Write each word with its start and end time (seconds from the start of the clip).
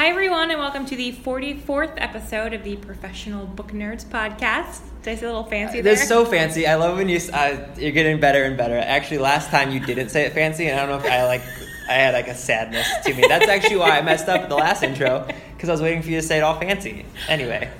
Hi, 0.00 0.08
everyone, 0.08 0.50
and 0.50 0.58
welcome 0.58 0.86
to 0.86 0.96
the 0.96 1.12
44th 1.12 1.92
episode 1.98 2.54
of 2.54 2.64
the 2.64 2.76
Professional 2.76 3.44
Book 3.44 3.72
Nerds 3.72 4.02
podcast. 4.02 4.80
Did 5.02 5.10
I 5.10 5.14
say 5.16 5.26
a 5.26 5.28
little 5.28 5.44
fancy 5.44 5.82
there? 5.82 5.94
That's 5.94 6.08
so 6.08 6.24
fancy. 6.24 6.66
I 6.66 6.76
love 6.76 6.96
when 6.96 7.10
you. 7.10 7.20
Uh, 7.30 7.68
you're 7.76 7.92
getting 7.92 8.18
better 8.18 8.44
and 8.44 8.56
better. 8.56 8.78
Actually, 8.78 9.18
last 9.18 9.50
time 9.50 9.70
you 9.70 9.78
didn't 9.78 10.08
say 10.08 10.24
it 10.24 10.32
fancy, 10.32 10.68
and 10.68 10.80
I 10.80 10.86
don't 10.86 10.98
know 10.98 11.06
if 11.06 11.12
I 11.12 11.26
like. 11.26 11.42
I 11.86 11.92
had 11.92 12.14
like 12.14 12.28
a 12.28 12.34
sadness 12.34 12.88
to 13.04 13.12
me. 13.12 13.26
That's 13.28 13.46
actually 13.46 13.76
why 13.76 13.98
I 13.98 14.00
messed 14.00 14.26
up 14.26 14.48
the 14.48 14.54
last 14.54 14.82
intro 14.82 15.28
because 15.54 15.68
I 15.68 15.72
was 15.72 15.82
waiting 15.82 16.00
for 16.00 16.08
you 16.08 16.16
to 16.16 16.26
say 16.26 16.38
it 16.38 16.44
all 16.44 16.58
fancy. 16.58 17.04
Anyway. 17.28 17.70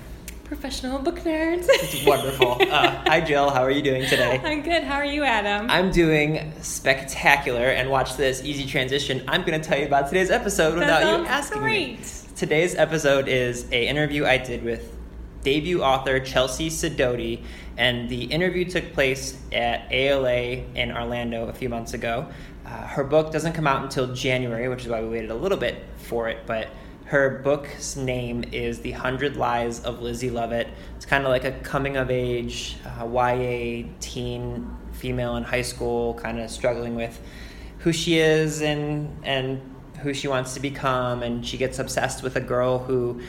Professional 0.51 0.99
book 0.99 1.21
nerds. 1.21 1.69
It's 1.71 2.05
wonderful. 2.05 2.57
Uh, 2.61 2.91
hi, 3.07 3.21
Jill. 3.21 3.51
How 3.51 3.63
are 3.63 3.71
you 3.71 3.83
doing 3.83 4.05
today? 4.09 4.41
I'm 4.43 4.63
good. 4.63 4.83
How 4.83 4.97
are 4.97 5.05
you, 5.05 5.23
Adam? 5.23 5.71
I'm 5.71 5.93
doing 5.93 6.53
spectacular. 6.61 7.67
And 7.67 7.89
watch 7.89 8.17
this 8.17 8.43
easy 8.43 8.67
transition. 8.67 9.23
I'm 9.29 9.45
going 9.45 9.63
to 9.63 9.69
tell 9.69 9.79
you 9.79 9.87
about 9.87 10.09
today's 10.09 10.29
episode 10.29 10.73
that 10.73 10.79
without 10.81 11.21
you 11.21 11.27
asking 11.27 11.63
great. 11.63 12.01
me. 12.01 12.05
Today's 12.35 12.75
episode 12.75 13.29
is 13.29 13.71
a 13.71 13.87
interview 13.87 14.27
I 14.27 14.39
did 14.39 14.65
with 14.65 14.93
debut 15.45 15.85
author 15.85 16.19
Chelsea 16.19 16.69
Sedoti, 16.69 17.45
and 17.77 18.09
the 18.09 18.25
interview 18.25 18.65
took 18.65 18.93
place 18.93 19.39
at 19.53 19.87
ALA 19.93 20.65
in 20.75 20.91
Orlando 20.91 21.47
a 21.47 21.53
few 21.53 21.69
months 21.69 21.95
ago. 21.95 22.27
Uh, 22.67 22.71
her 22.89 23.05
book 23.05 23.31
doesn't 23.31 23.53
come 23.53 23.69
out 23.69 23.85
until 23.85 24.13
January, 24.15 24.69
which 24.69 24.83
is 24.83 24.89
why 24.89 25.01
we 25.01 25.11
waited 25.11 25.31
a 25.31 25.35
little 25.37 25.59
bit 25.59 25.85
for 25.99 26.29
it, 26.29 26.39
but 26.45 26.71
her 27.11 27.29
book's 27.29 27.97
name 27.97 28.45
is 28.53 28.79
The 28.83 28.93
Hundred 28.93 29.37
Lies 29.37 29.81
of 29.83 30.01
Lizzie 30.01 30.31
Lovett. 30.31 30.69
It's 30.95 31.05
kind 31.05 31.25
of 31.25 31.31
like 31.31 31.43
a 31.43 31.51
coming 31.51 31.97
of 31.97 32.09
age 32.09 32.77
uh, 32.87 33.05
YA 33.05 33.89
teen 33.99 34.77
female 34.93 35.35
in 35.35 35.43
high 35.43 35.63
school, 35.63 36.15
kind 36.15 36.39
of 36.39 36.49
struggling 36.49 36.95
with 36.95 37.21
who 37.79 37.93
she 37.93 38.21
is 38.21 38.63
and 38.63 39.13
and 39.25 39.61
who 40.03 40.15
she 40.15 40.29
wants 40.29 40.55
to 40.55 40.61
become, 40.61 41.25
and 41.25 41.45
she 41.45 41.57
gets 41.57 41.81
obsessed 41.81 42.23
with 42.23 42.37
a 42.37 42.41
girl 42.41 42.79
who 42.79 43.21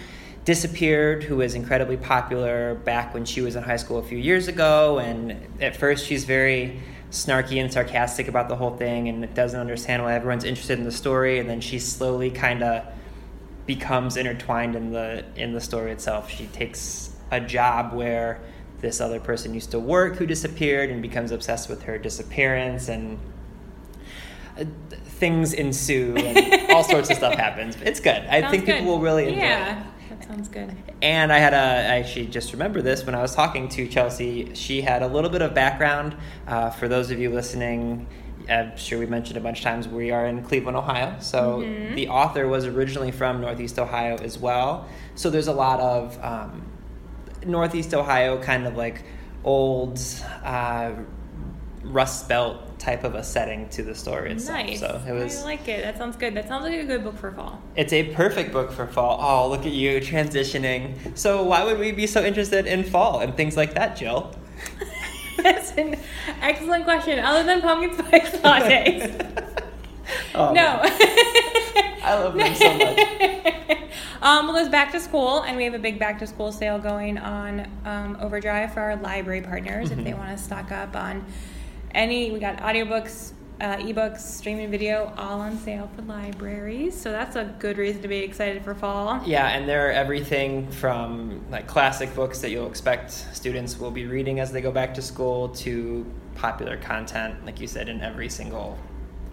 disappeared, 0.45 1.23
who 1.23 1.37
was 1.37 1.55
incredibly 1.55 1.97
popular 1.97 2.75
back 2.75 3.15
when 3.15 3.25
she 3.25 3.41
was 3.41 3.55
in 3.55 3.63
high 3.63 3.77
school 3.77 3.97
a 3.97 4.03
few 4.03 4.19
years 4.19 4.47
ago. 4.47 4.99
And 4.99 5.35
at 5.59 5.75
first, 5.75 6.05
she's 6.05 6.23
very 6.23 6.79
snarky 7.09 7.59
and 7.59 7.73
sarcastic 7.73 8.27
about 8.27 8.47
the 8.47 8.55
whole 8.55 8.77
thing 8.77 9.09
and 9.09 9.33
doesn't 9.33 9.59
understand 9.59 10.03
why 10.03 10.13
everyone's 10.13 10.43
interested 10.43 10.77
in 10.77 10.85
the 10.85 10.91
story. 10.91 11.39
And 11.39 11.49
then 11.49 11.61
she 11.61 11.79
slowly 11.79 12.29
kind 12.29 12.61
of 12.61 12.85
becomes 13.65 14.17
intertwined 14.17 14.75
in 14.75 14.91
the 14.91 15.23
in 15.35 15.53
the 15.53 15.61
story 15.61 15.91
itself. 15.91 16.29
She 16.29 16.47
takes 16.47 17.15
a 17.31 17.39
job 17.39 17.93
where 17.93 18.39
this 18.81 18.99
other 18.99 19.19
person 19.19 19.53
used 19.53 19.71
to 19.71 19.79
work 19.79 20.15
who 20.17 20.25
disappeared 20.25 20.89
and 20.89 21.01
becomes 21.01 21.31
obsessed 21.31 21.69
with 21.69 21.83
her 21.83 21.97
disappearance 21.99 22.89
and 22.89 23.19
uh, 24.57 24.65
things 25.05 25.53
ensue 25.53 26.15
and 26.17 26.71
all 26.71 26.83
sorts 26.83 27.09
of 27.09 27.17
stuff 27.17 27.35
happens. 27.35 27.75
It's 27.83 27.99
good. 27.99 28.23
I 28.27 28.41
Sounds 28.41 28.51
think 28.51 28.65
good. 28.65 28.79
people 28.79 28.93
will 28.93 28.99
really 28.99 29.27
enjoy 29.27 29.37
Yeah, 29.39 29.79
it. 29.81 29.85
that 30.09 30.27
sounds 30.27 30.47
good. 30.49 30.75
And 31.01 31.31
I 31.31 31.37
had 31.37 31.53
a, 31.53 31.57
I 31.57 31.99
actually 31.99 32.25
just 32.27 32.53
remember 32.53 32.81
this 32.81 33.05
when 33.05 33.13
I 33.15 33.21
was 33.21 33.35
talking 33.35 33.69
to 33.69 33.87
Chelsea. 33.87 34.53
She 34.55 34.81
had 34.81 35.03
a 35.03 35.07
little 35.07 35.29
bit 35.29 35.41
of 35.43 35.53
background. 35.53 36.15
Uh, 36.47 36.71
for 36.71 36.87
those 36.87 37.11
of 37.11 37.19
you 37.19 37.29
listening, 37.29 38.07
I'm 38.49 38.75
sure 38.77 38.99
we 38.99 39.05
mentioned 39.05 39.37
a 39.37 39.41
bunch 39.41 39.59
of 39.59 39.63
times 39.63 39.87
we 39.87 40.11
are 40.11 40.25
in 40.25 40.43
Cleveland, 40.43 40.77
Ohio. 40.77 41.15
So 41.19 41.59
Mm-hmm. 41.61 41.95
the 41.95 42.07
author 42.09 42.47
was 42.47 42.65
originally 42.65 43.11
from 43.11 43.41
Northeast 43.41 43.77
Ohio 43.79 44.15
as 44.17 44.37
well. 44.39 44.87
So 45.15 45.29
there's 45.29 45.47
a 45.47 45.53
lot 45.53 45.79
of 45.79 46.17
um, 46.23 46.63
Northeast 47.45 47.93
Ohio 47.93 48.41
kind 48.41 48.65
of 48.67 48.75
like 48.77 49.03
old 49.43 49.99
uh, 50.43 50.91
Rust 51.83 52.29
Belt 52.29 52.77
type 52.79 53.03
of 53.03 53.15
a 53.15 53.23
setting 53.23 53.67
to 53.69 53.83
the 53.83 53.93
story 53.95 54.31
itself. 54.31 54.57
Nice. 54.65 54.79
So 54.79 55.01
it 55.07 55.11
was. 55.13 55.39
I 55.41 55.43
like 55.43 55.67
it. 55.67 55.83
That 55.83 55.97
sounds 55.97 56.15
good. 56.15 56.35
That 56.35 56.47
sounds 56.47 56.63
like 56.63 56.73
a 56.79 56.83
good 56.85 57.03
book 57.03 57.17
for 57.17 57.31
fall. 57.31 57.61
It's 57.75 57.93
a 57.93 58.03
perfect 58.13 58.51
book 58.51 58.71
for 58.71 58.85
fall. 58.87 59.19
Oh, 59.21 59.49
look 59.49 59.65
at 59.65 59.71
you 59.71 59.99
transitioning. 59.99 60.95
So, 61.17 61.43
why 61.43 61.63
would 61.63 61.79
we 61.79 61.91
be 61.91 62.05
so 62.07 62.23
interested 62.23 62.67
in 62.67 62.83
fall 62.83 63.19
and 63.19 63.35
things 63.35 63.57
like 63.57 63.73
that, 63.75 63.95
Jill? 63.97 64.33
That's 65.75 65.77
an 65.77 65.99
excellent 66.41 66.83
question. 66.85 67.19
Other 67.19 67.43
than 67.43 67.61
pumpkin 67.61 67.97
spice 67.97 68.29
lattes. 68.41 69.55
Oh, 70.35 70.53
no. 70.53 70.79
I 72.03 72.15
love 72.15 72.33
them 72.33 72.55
so 72.55 72.73
much. 72.77 73.77
um, 74.21 74.47
well, 74.47 74.57
it's 74.57 74.69
back 74.69 74.91
to 74.93 74.99
school, 74.99 75.41
and 75.43 75.55
we 75.55 75.63
have 75.65 75.73
a 75.73 75.79
big 75.79 75.99
back 75.99 76.19
to 76.19 76.27
school 76.27 76.51
sale 76.51 76.79
going 76.79 77.17
on 77.17 77.67
um, 77.85 78.17
Overdrive 78.19 78.73
for 78.73 78.81
our 78.81 78.95
library 78.97 79.41
partners 79.41 79.91
if 79.91 79.97
Mm-hmm. 79.97 80.05
they 80.05 80.13
want 80.13 80.35
to 80.37 80.43
stock 80.43 80.71
up 80.71 80.95
on 80.95 81.23
any. 81.93 82.31
We 82.31 82.39
got 82.39 82.57
audiobooks, 82.57 83.33
uh, 83.61 83.77
ebooks, 83.77 84.17
streaming 84.19 84.71
video, 84.71 85.13
all 85.17 85.39
on 85.39 85.55
sale 85.59 85.89
for 85.95 86.01
libraries. 86.01 86.99
So 86.99 87.11
that's 87.11 87.35
a 87.35 87.45
good 87.59 87.77
reason 87.77 88.01
to 88.01 88.07
be 88.07 88.17
excited 88.17 88.63
for 88.63 88.73
fall. 88.73 89.21
Yeah, 89.23 89.47
and 89.49 89.69
they're 89.69 89.91
everything 89.93 90.69
from 90.71 91.45
like 91.51 91.67
classic 91.67 92.13
books 92.15 92.39
that 92.41 92.49
you'll 92.49 92.67
expect 92.67 93.11
students 93.11 93.79
will 93.79 93.91
be 93.91 94.07
reading 94.07 94.39
as 94.39 94.51
they 94.51 94.61
go 94.61 94.71
back 94.71 94.95
to 94.95 95.01
school 95.01 95.49
to 95.49 96.05
popular 96.35 96.75
content, 96.77 97.45
like 97.45 97.61
you 97.61 97.67
said, 97.67 97.87
in 97.87 98.01
every 98.01 98.29
single 98.29 98.79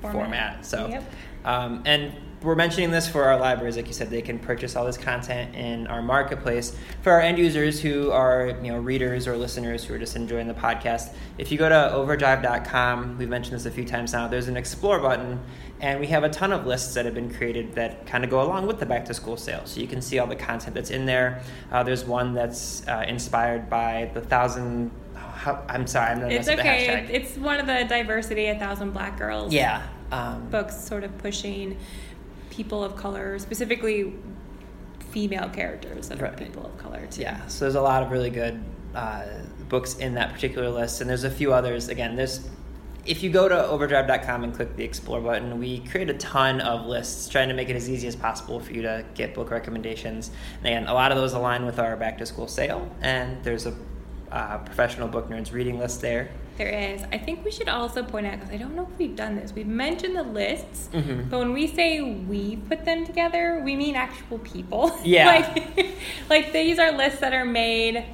Format. 0.03 0.21
format. 0.21 0.67
So, 0.67 0.89
Yep. 0.89 1.05
um, 1.47 1.83
and 1.87 2.13
we're 2.43 2.55
mentioning 2.55 2.91
this 2.93 3.09
for 3.09 3.25
our 3.25 3.39
libraries, 3.39 3.77
like 3.77 3.89
you 3.89 3.93
said, 3.93 4.11
they 4.11 4.23
can 4.23 4.39
purchase 4.39 4.77
all 4.77 4.85
this 4.85 4.97
content 4.97 5.57
in 5.57 5.89
our 5.89 6.01
marketplace. 6.01 6.77
For 7.03 7.11
our 7.13 7.21
end 7.21 7.37
users 7.39 7.81
who 7.81 8.13
are, 8.13 8.57
you 8.63 8.71
know, 8.73 8.79
readers 8.79 9.27
or 9.27 9.37
listeners 9.37 9.85
who 9.85 9.95
are 9.95 9.99
just 9.99 10.15
enjoying 10.15 10.47
the 10.47 10.55
podcast, 10.55 11.13
if 11.37 11.51
you 11.51 11.59
go 11.59 11.69
to 11.69 11.93
overdrive.com, 11.93 13.19
we've 13.19 13.29
mentioned 13.29 13.57
this 13.57 13.67
a 13.67 13.71
few 13.71 13.85
times 13.85 14.13
now, 14.13 14.29
there's 14.29 14.47
an 14.47 14.57
explore 14.57 15.01
button, 15.01 15.41
and 15.81 15.99
we 15.99 16.07
have 16.09 16.23
a 16.23 16.29
ton 16.29 16.53
of 16.53 16.65
lists 16.65 16.95
that 16.95 17.05
have 17.05 17.15
been 17.15 17.33
created 17.33 17.75
that 17.75 18.07
kind 18.07 18.23
of 18.23 18.31
go 18.31 18.41
along 18.41 18.67
with 18.67 18.79
the 18.79 18.87
back 18.87 19.05
to 19.07 19.15
school 19.15 19.37
sale. 19.37 19.63
So 19.65 19.81
you 19.81 19.89
can 19.89 20.01
see 20.01 20.21
all 20.21 20.27
the 20.29 20.37
content 20.37 20.75
that's 20.75 20.91
in 20.91 21.07
there. 21.07 21.43
Uh, 21.73 21.83
there's 21.83 22.05
one 22.05 22.35
that's 22.35 22.87
uh, 22.87 23.05
inspired 23.09 23.69
by 23.69 24.11
the 24.15 24.21
thousand. 24.21 24.93
How, 25.15 25.65
I'm 25.69 25.87
sorry, 25.87 26.11
I'm 26.13 26.21
not 26.21 26.33
It's 26.33 26.49
okay. 26.49 27.09
It's 27.13 27.37
one 27.37 27.59
of 27.59 27.67
the 27.67 27.85
diversity, 27.89 28.47
a 28.47 28.59
thousand 28.59 28.93
black 28.93 29.19
girls. 29.19 29.53
yeah. 29.53 29.83
Um, 30.11 30.49
books 30.49 30.75
sort 30.75 31.05
of 31.05 31.19
pushing 31.19 31.77
people 32.59 32.83
of 32.83 32.97
color, 32.97 33.39
specifically 33.39 34.13
female 35.11 35.49
characters 35.49 36.09
that 36.09 36.21
are 36.21 36.25
Right. 36.25 36.37
people 36.37 36.67
of 36.67 36.77
color 36.77 37.07
too. 37.07 37.23
Yeah, 37.23 37.47
so 37.47 37.65
there's 37.65 37.77
a 37.77 37.81
lot 37.81 38.03
of 38.03 38.11
really 38.11 38.31
good 38.31 38.61
uh, 38.97 39.23
books 39.69 39.97
in 39.99 40.15
that 40.15 40.33
particular 40.35 40.69
list, 40.69 41.01
and 41.01 41.09
there's 41.09 41.23
a 41.23 41.31
few 41.31 41.53
others. 41.53 41.89
Again, 41.89 42.17
there's 42.17 42.49
if 43.07 43.23
you 43.23 43.31
go 43.31 43.49
to 43.49 43.67
overdrive.com 43.69 44.43
and 44.45 44.53
click 44.53 44.75
the 44.77 44.83
explore 44.85 45.21
button, 45.21 45.59
we 45.59 45.79
create 45.79 46.11
a 46.11 46.15
ton 46.15 46.61
of 46.61 46.85
lists 46.85 47.29
trying 47.29 47.49
to 47.49 47.55
make 47.55 47.69
it 47.71 47.77
as 47.77 47.89
easy 47.89 48.07
as 48.09 48.17
possible 48.17 48.59
for 48.61 48.73
you 48.73 48.83
to 48.83 49.03
get 49.15 49.35
book 49.35 49.51
recommendations. 49.51 50.31
And 50.59 50.67
again, 50.67 50.87
a 50.89 50.93
lot 50.95 51.11
of 51.13 51.17
those 51.17 51.33
align 51.33 51.65
with 51.65 51.79
our 51.79 51.97
back 51.97 52.19
to 52.19 52.27
school 52.27 52.49
sale, 52.49 52.91
and 53.01 53.43
there's 53.45 53.67
a 53.67 53.75
uh, 54.33 54.59
professional 54.59 55.07
book 55.09 55.31
nerds 55.31 55.53
reading 55.53 55.79
list 55.79 56.01
there. 56.01 56.29
There 56.59 56.69
is. 56.69 57.05
I 57.13 57.19
think 57.19 57.45
we 57.45 57.53
should 57.53 57.69
also 57.69 58.03
point 58.03 58.27
out 58.27 58.33
because 58.33 58.51
I 58.51 58.57
don't 58.57 58.75
know 58.75 58.83
if 58.93 58.99
we've 58.99 59.15
done 59.15 59.37
this. 59.37 59.53
We've 59.53 59.65
mentioned 59.67 60.17
the 60.17 60.25
lists, 60.25 60.89
Mhm. 60.93 61.31
but 61.31 61.39
when 61.39 61.53
we 61.53 61.69
say 61.69 62.01
we 62.01 62.57
put 62.57 62.85
them 62.85 63.07
together, 63.07 63.63
we 63.65 63.77
mean 63.77 63.95
actual 63.95 64.39
people. 64.41 64.91
Yeah. 65.05 65.27
like, 65.77 65.87
like 66.29 66.53
these 66.53 66.81
are 66.81 66.91
lists 66.91 67.21
that 67.21 67.33
are 67.33 67.45
made 67.45 68.05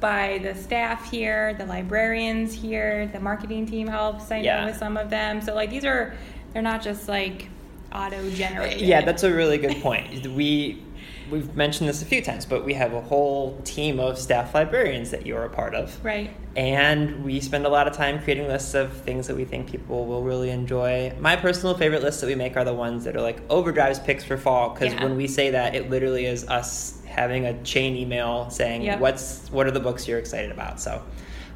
by 0.00 0.40
the 0.42 0.52
staff 0.56 1.08
here, 1.12 1.54
the 1.54 1.64
librarians 1.64 2.52
here, 2.52 3.06
the 3.12 3.20
marketing 3.20 3.66
team 3.66 3.86
helps. 3.86 4.32
I 4.32 4.40
know 4.42 4.66
with 4.66 4.76
some 4.76 4.96
of 4.96 5.08
them. 5.08 5.40
So 5.40 5.54
like 5.54 5.70
these 5.70 5.84
are, 5.84 6.14
they're 6.52 6.60
not 6.60 6.82
just 6.82 7.08
like 7.08 7.48
auto 7.94 8.28
generated. 8.30 8.80
Yeah, 8.80 9.02
that's 9.02 9.22
a 9.22 9.32
really 9.32 9.58
good 9.58 9.76
point. 9.80 10.26
We 10.26 10.82
we've 11.30 11.54
mentioned 11.56 11.88
this 11.88 12.02
a 12.02 12.04
few 12.04 12.20
times, 12.22 12.44
but 12.46 12.64
we 12.64 12.74
have 12.74 12.92
a 12.92 13.00
whole 13.00 13.60
team 13.64 13.98
of 14.00 14.18
staff 14.18 14.54
librarians 14.54 15.10
that 15.10 15.26
you're 15.26 15.44
a 15.44 15.48
part 15.50 15.74
of. 15.74 16.02
right. 16.04 16.30
And 16.54 17.24
we 17.24 17.40
spend 17.40 17.64
a 17.64 17.70
lot 17.70 17.86
of 17.88 17.94
time 17.94 18.22
creating 18.22 18.46
lists 18.46 18.74
of 18.74 18.92
things 18.92 19.26
that 19.28 19.36
we 19.36 19.46
think 19.46 19.70
people 19.70 20.04
will 20.04 20.22
really 20.22 20.50
enjoy. 20.50 21.10
My 21.18 21.34
personal 21.34 21.74
favorite 21.74 22.02
lists 22.02 22.20
that 22.20 22.26
we 22.26 22.34
make 22.34 22.58
are 22.58 22.64
the 22.64 22.74
ones 22.74 23.04
that 23.04 23.16
are 23.16 23.22
like 23.22 23.40
Overdrive's 23.48 23.98
picks 23.98 24.22
for 24.22 24.36
fall, 24.36 24.68
because 24.70 24.92
Yeah. 24.92 25.02
when 25.04 25.16
we 25.16 25.26
say 25.26 25.50
that, 25.50 25.74
it 25.74 25.88
literally 25.88 26.26
is 26.26 26.46
us 26.48 27.00
having 27.06 27.46
a 27.46 27.54
chain 27.62 27.96
email 27.96 28.50
saying 28.50 28.82
Yep. 28.82 29.00
what's 29.00 29.48
what 29.50 29.66
are 29.66 29.70
the 29.70 29.80
books 29.80 30.06
you're 30.06 30.18
excited 30.18 30.50
about. 30.50 30.78
So, 30.80 31.00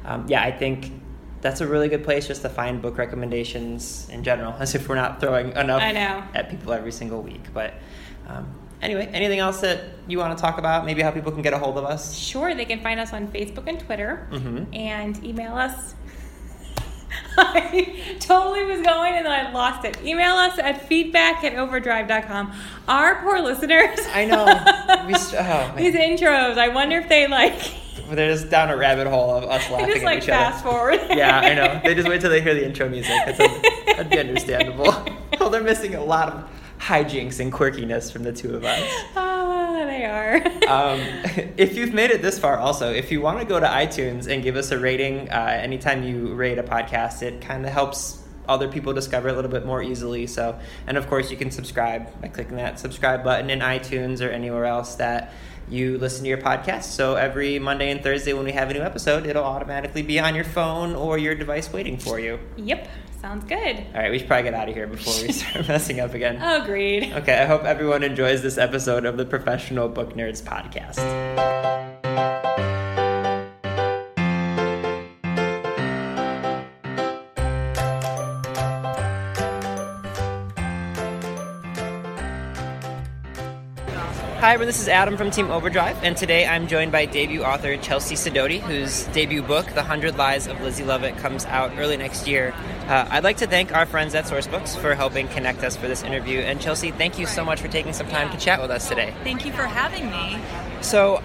um, 0.05 0.25
yeah, 0.27 0.41
I 0.41 0.51
think 0.51 0.91
that's 1.41 1.61
a 1.61 1.67
really 1.67 1.87
good 1.89 2.03
place 2.03 2.25
just 2.27 2.41
to 2.41 2.49
find 2.49 2.81
book 2.81 2.97
recommendations 2.97 4.07
in 4.11 4.23
general, 4.23 4.53
as 4.59 4.73
if 4.73 4.89
we're 4.89 4.95
not 4.95 5.19
throwing 5.21 5.51
enough 5.55 5.81
at 6.33 6.49
people 6.49 6.73
every 6.73 6.91
single 6.91 7.21
week. 7.21 7.43
But 7.53 7.75
um, 8.27 8.47
anyway, 8.81 9.09
anything 9.13 9.39
else 9.39 9.61
that 9.61 9.81
you 10.07 10.17
want 10.17 10.37
to 10.37 10.41
talk 10.41 10.57
about? 10.57 10.85
Maybe 10.85 11.01
how 11.01 11.11
people 11.11 11.31
can 11.31 11.41
get 11.41 11.53
a 11.53 11.57
hold 11.57 11.77
of 11.77 11.85
us? 11.85 12.15
Sure, 12.17 12.53
they 12.55 12.65
can 12.65 12.81
find 12.81 12.99
us 12.99 13.13
on 13.13 13.27
Facebook 13.27 13.67
and 13.67 13.79
Twitter 13.79 14.27
Mhm. 14.31 14.75
and 14.75 15.23
email 15.23 15.53
us. 15.55 15.95
I 17.37 18.15
totally 18.19 18.65
was 18.65 18.81
going 18.81 19.13
and 19.13 19.25
then 19.25 19.31
I 19.47 19.51
lost 19.51 19.85
it. 19.85 19.97
Email 20.03 20.33
us 20.35 20.57
at 20.59 20.87
feedback 20.87 21.43
at 21.43 21.55
overdrive.com. 21.55 22.53
Our 22.87 23.21
poor 23.21 23.39
listeners. 23.39 23.99
I 24.13 24.25
know. 24.25 24.45
We 25.07 25.13
st- 25.13 25.41
oh. 25.41 25.73
These 25.77 25.93
intros, 25.95 26.57
I 26.57 26.69
wonder 26.69 26.97
if 26.97 27.07
they 27.07 27.27
like. 27.27 27.53
They're 28.09 28.31
just 28.31 28.49
down 28.49 28.69
a 28.69 28.77
rabbit 28.77 29.07
hole 29.07 29.35
of 29.35 29.43
us 29.45 29.69
laughing 29.69 29.87
just 29.87 29.97
at 29.99 30.03
like 30.05 30.17
each 30.19 30.25
fast 30.25 30.63
other. 30.65 30.71
forward. 30.71 30.99
Yeah, 31.09 31.39
I 31.39 31.53
know. 31.53 31.81
They 31.83 31.93
just 31.93 32.07
wait 32.07 32.21
till 32.21 32.29
they 32.29 32.41
hear 32.41 32.53
the 32.53 32.65
intro 32.65 32.87
music. 32.87 33.11
That's 33.25 33.37
that'd 33.37 34.09
be 34.09 34.19
understandable. 34.19 34.93
well, 35.39 35.49
they're 35.49 35.61
missing 35.63 35.95
a 35.95 36.03
lot 36.03 36.29
of 36.29 36.49
hijinks 36.79 37.39
and 37.39 37.51
quirkiness 37.51 38.11
from 38.11 38.23
the 38.23 38.33
two 38.33 38.55
of 38.55 38.63
us. 38.63 39.05
Ah, 39.15 39.85
they 39.85 40.05
are. 40.05 40.43
Um, 40.67 40.99
if 41.55 41.77
you've 41.77 41.93
made 41.93 42.11
it 42.11 42.21
this 42.21 42.37
far, 42.37 42.57
also, 42.57 42.91
if 42.91 43.09
you 43.09 43.21
want 43.21 43.39
to 43.39 43.45
go 43.45 43.57
to 43.57 43.65
iTunes 43.65 44.27
and 44.27 44.43
give 44.43 44.57
us 44.57 44.71
a 44.71 44.77
rating, 44.77 45.29
uh, 45.29 45.59
anytime 45.61 46.03
you 46.03 46.33
rate 46.33 46.57
a 46.57 46.63
podcast, 46.63 47.21
it 47.21 47.39
kind 47.39 47.65
of 47.65 47.71
helps 47.71 48.21
other 48.49 48.67
people 48.67 48.91
discover 48.91 49.29
it 49.29 49.31
a 49.31 49.35
little 49.35 49.51
bit 49.51 49.65
more 49.65 49.81
easily. 49.81 50.27
So, 50.27 50.59
and 50.87 50.97
of 50.97 51.07
course, 51.07 51.31
you 51.31 51.37
can 51.37 51.51
subscribe 51.51 52.19
by 52.21 52.27
clicking 52.27 52.57
that 52.57 52.79
subscribe 52.79 53.23
button 53.23 53.49
in 53.49 53.59
iTunes 53.59 54.19
or 54.25 54.29
anywhere 54.29 54.65
else 54.65 54.95
that 54.95 55.31
you 55.69 55.97
listen 55.99 56.23
to 56.23 56.29
your 56.29 56.37
podcast. 56.39 56.83
So 56.83 57.15
every 57.15 57.59
Monday 57.59 57.89
and 57.91 58.01
Thursday 58.01 58.33
when 58.33 58.45
we 58.45 58.51
have 58.53 58.69
a 58.69 58.73
new 58.73 58.81
episode, 58.81 59.25
it'll 59.25 59.43
automatically 59.43 60.01
be 60.01 60.19
on 60.19 60.35
your 60.35 60.45
phone 60.45 60.95
or 60.95 61.17
your 61.17 61.35
device 61.35 61.71
waiting 61.71 61.97
for 61.97 62.19
you. 62.19 62.39
yep, 62.57 62.87
sounds 63.19 63.43
good. 63.45 63.77
All 63.93 64.01
right, 64.01 64.11
we 64.11 64.19
should 64.19 64.27
probably 64.27 64.43
get 64.43 64.53
out 64.53 64.69
of 64.69 64.75
here 64.75 64.87
before 64.87 65.13
we 65.21 65.31
start 65.33 65.67
messing 65.67 65.99
up 65.99 66.13
again. 66.13 66.41
Agreed. 66.41 67.11
Okay, 67.13 67.37
I 67.37 67.45
hope 67.45 67.63
everyone 67.63 68.03
enjoys 68.03 68.41
this 68.41 68.57
episode 68.57 69.05
of 69.05 69.17
the 69.17 69.25
Professional 69.25 69.89
Book 69.89 70.13
Nerds 70.13 70.41
podcast. 70.41 70.97
Hi, 84.39 84.53
everyone. 84.53 84.67
This 84.67 84.79
is 84.79 84.87
Adam 84.87 85.17
from 85.17 85.29
Team 85.29 85.51
Overdrive, 85.51 86.01
and 86.03 86.15
today 86.15 86.45
I'm 86.45 86.67
joined 86.67 86.91
by 86.91 87.05
debut 87.05 87.43
author 87.43 87.75
Chelsea 87.75 88.15
Sedoti, 88.15 88.61
whose 88.61 89.03
debut 89.07 89.41
book, 89.41 89.65
The 89.73 89.83
Hundred 89.83 90.15
Lies 90.15 90.47
of 90.47 90.61
Lizzie 90.61 90.85
Lovett, 90.85 91.17
comes 91.17 91.43
out 91.45 91.73
early 91.77 91.97
next 91.97 92.27
year. 92.27 92.53
Uh, 92.87 93.05
I'd 93.09 93.25
like 93.25 93.37
to 93.37 93.47
thank 93.47 93.75
our 93.75 93.85
friends 93.85 94.15
at 94.15 94.25
Sourcebooks 94.25 94.77
for 94.77 94.95
helping 94.95 95.27
connect 95.27 95.61
us 95.61 95.75
for 95.75 95.89
this 95.89 96.03
interview. 96.03 96.39
And 96.39 96.61
Chelsea, 96.61 96.91
thank 96.91 97.19
you 97.19 97.25
so 97.25 97.43
much 97.43 97.59
for 97.59 97.67
taking 97.67 97.91
some 97.91 98.07
time 98.07 98.31
to 98.31 98.37
chat 98.37 98.61
with 98.61 98.71
us 98.71 98.87
today. 98.87 99.13
Thank 99.25 99.45
you 99.45 99.51
for 99.51 99.63
having 99.63 100.09
me. 100.09 100.39
So, 100.79 101.21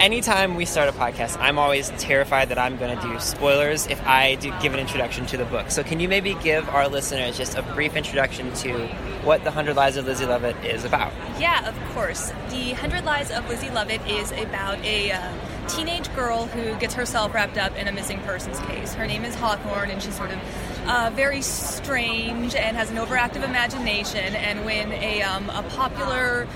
anytime 0.00 0.56
we 0.56 0.64
start 0.64 0.88
a 0.88 0.92
podcast, 0.92 1.38
I'm 1.38 1.56
always 1.56 1.90
terrified 1.98 2.48
that 2.48 2.58
I'm 2.58 2.78
going 2.78 2.98
to 2.98 3.02
do 3.02 3.20
spoilers 3.20 3.86
if 3.86 4.04
I 4.08 4.34
do 4.36 4.52
give 4.60 4.74
an 4.74 4.80
introduction 4.80 5.24
to 5.26 5.36
the 5.36 5.44
book. 5.44 5.70
So, 5.70 5.84
can 5.84 6.00
you 6.00 6.08
maybe 6.08 6.34
give 6.42 6.68
our 6.70 6.88
listeners 6.88 7.36
just 7.36 7.56
a 7.56 7.62
brief 7.62 7.94
introduction 7.94 8.52
to 8.54 8.88
what 9.22 9.44
The 9.44 9.52
Hundred 9.52 9.76
Lies 9.76 9.96
of 9.96 10.04
Lizzie 10.04 10.26
Lovett 10.26 10.56
is 10.64 10.84
about? 10.84 11.12
Yeah, 11.38 11.68
of 11.68 11.94
course. 11.94 12.32
The 12.50 12.72
Hundred 12.72 13.04
Lies 13.04 13.30
of 13.30 13.48
Lizzie 13.48 13.70
Lovett 13.70 14.04
is 14.08 14.32
about 14.32 14.78
a 14.84 15.12
uh, 15.12 15.32
teenage 15.68 16.12
girl 16.16 16.46
who 16.46 16.74
gets 16.80 16.94
herself 16.94 17.34
wrapped 17.34 17.56
up 17.56 17.76
in 17.76 17.86
a 17.86 17.92
missing 17.92 18.20
persons 18.22 18.58
case. 18.60 18.94
Her 18.94 19.06
name 19.06 19.24
is 19.24 19.36
Hawthorne, 19.36 19.90
and 19.90 20.02
she's 20.02 20.16
sort 20.16 20.32
of 20.32 20.38
uh, 20.88 21.10
very 21.14 21.42
strange 21.42 22.54
and 22.54 22.76
has 22.76 22.90
an 22.90 22.96
overactive 22.96 23.44
imagination. 23.44 24.34
And 24.34 24.64
when 24.64 24.90
a, 24.92 25.22
um, 25.22 25.48
a 25.50 25.62
popular 25.70 26.48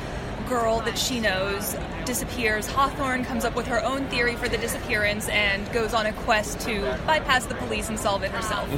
girl 0.48 0.80
that 0.80 0.98
she 0.98 1.20
knows 1.20 1.76
disappears, 2.04 2.66
Hawthorne 2.66 3.24
comes 3.24 3.44
up 3.44 3.54
with 3.54 3.66
her 3.68 3.82
own 3.84 4.06
theory 4.08 4.34
for 4.34 4.48
the 4.48 4.58
disappearance 4.58 5.28
and 5.28 5.70
goes 5.72 5.94
on 5.94 6.04
a 6.06 6.12
quest 6.12 6.60
to 6.60 6.98
bypass 7.06 7.46
the 7.46 7.54
police 7.54 7.88
and 7.88 7.98
solve 7.98 8.22
it 8.22 8.30
herself. 8.32 8.68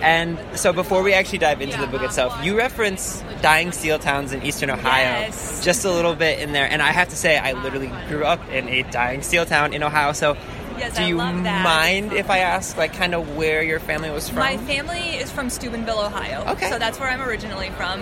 And 0.00 0.38
so, 0.58 0.72
before 0.72 1.02
we 1.02 1.12
actually 1.12 1.38
dive 1.38 1.60
into 1.60 1.78
the 1.80 1.86
book 1.86 2.02
itself, 2.02 2.32
you 2.44 2.56
reference 2.56 3.22
dying 3.42 3.72
steel 3.72 3.98
towns 3.98 4.32
in 4.32 4.42
eastern 4.42 4.70
Ohio 4.70 5.02
Yes. 5.02 5.64
just 5.64 5.84
a 5.84 5.90
little 5.90 6.14
bit 6.14 6.38
in 6.38 6.52
there. 6.52 6.68
And 6.70 6.80
I 6.80 6.92
have 6.92 7.08
to 7.10 7.16
say, 7.16 7.36
I 7.36 7.52
literally 7.52 7.90
grew 8.08 8.24
up 8.24 8.48
in 8.50 8.68
a 8.68 8.82
dying 8.84 9.22
steel 9.22 9.44
town 9.44 9.72
in 9.74 9.82
Ohio. 9.82 10.12
So, 10.12 10.36
Yes, 10.78 10.96
do 10.96 11.02
I 11.02 11.06
you 11.06 11.16
love 11.16 11.42
that. 11.44 11.64
mind 11.64 12.12
if 12.12 12.30
I 12.30 12.38
ask, 12.38 12.76
like, 12.76 12.92
kind 12.92 13.14
of 13.14 13.36
where 13.36 13.62
your 13.62 13.80
family 13.80 14.10
was 14.10 14.28
from? 14.28 14.38
My 14.38 14.56
family 14.58 15.16
is 15.16 15.30
from 15.30 15.50
Steubenville, 15.50 16.00
Ohio. 16.00 16.44
Okay. 16.52 16.70
So 16.70 16.78
that's 16.78 16.98
where 16.98 17.08
I'm 17.08 17.22
originally 17.22 17.70
from. 17.70 18.00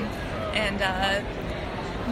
And 0.55 0.82
uh, 0.82 1.22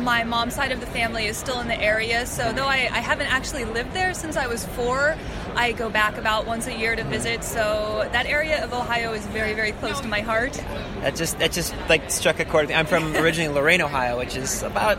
my 0.03 0.25
mom's 0.25 0.55
side 0.55 0.73
of 0.73 0.81
the 0.81 0.87
family 0.87 1.27
is 1.27 1.37
still 1.37 1.61
in 1.61 1.69
the 1.69 1.81
area. 1.81 2.27
So 2.27 2.53
though 2.53 2.67
I, 2.67 2.89
I 2.93 3.01
haven't 3.01 3.27
actually 3.33 3.65
lived 3.65 3.93
there 3.93 4.15
since 4.15 4.37
I 4.37 4.47
was 4.47 4.65
four, 4.67 5.17
I 5.55 5.73
go 5.73 5.91
back 5.91 6.17
about 6.17 6.47
once 6.47 6.67
a 6.67 6.77
year 6.77 6.95
to 6.95 7.05
visit. 7.05 7.43
So 7.45 8.09
that 8.13 8.27
area 8.27 8.63
of 8.65 8.73
Ohio 8.73 9.13
is 9.13 9.27
very, 9.27 9.55
very 9.55 9.73
close 9.73 10.01
to 10.01 10.09
my 10.09 10.21
heart. 10.21 10.53
That 11.01 11.17
just 11.17 11.39
that 11.39 11.53
just 11.53 11.75
like 11.89 12.11
struck 12.11 12.39
a 12.41 12.45
chord. 12.45 12.65
with 12.65 12.71
me. 12.71 12.75
I'm 12.77 12.87
from 12.87 13.17
originally 13.17 13.53
Lorain, 13.55 13.81
Ohio, 13.83 14.19
which 14.19 14.37
is 14.37 14.63
about 14.63 14.99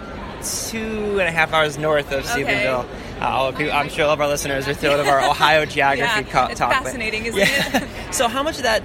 two 0.70 1.20
and 1.20 1.28
a 1.28 1.32
half 1.32 1.54
hours 1.54 1.78
north 1.78 2.12
of 2.12 2.26
Okay. 2.30 2.86
Steubenville. 3.20 3.70
Uh, 3.72 3.72
all 3.72 3.78
I'm 3.80 3.90
sure 3.90 4.06
all 4.06 4.12
of 4.12 4.22
our 4.22 4.28
listeners 4.28 4.68
are 4.68 4.74
thrilled 4.74 5.00
of 5.00 5.08
our 5.08 5.22
Ohio 5.30 5.66
geography 5.66 6.02
Yeah, 6.02 6.22
co- 6.24 6.46
it's 6.46 6.60
talk. 6.60 6.72
but- 6.72 6.84
fascinating, 6.84 7.26
isn't 7.26 7.40
yeah. 7.40 7.84
it? 7.84 7.90
so, 8.14 8.28
how 8.28 8.44
much 8.44 8.58
of 8.58 8.64
that 8.64 8.84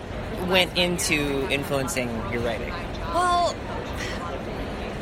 went 0.48 0.76
into 0.76 1.48
influencing 1.50 2.08
your 2.32 2.42
writing? 2.42 2.72
Well, 3.14 3.54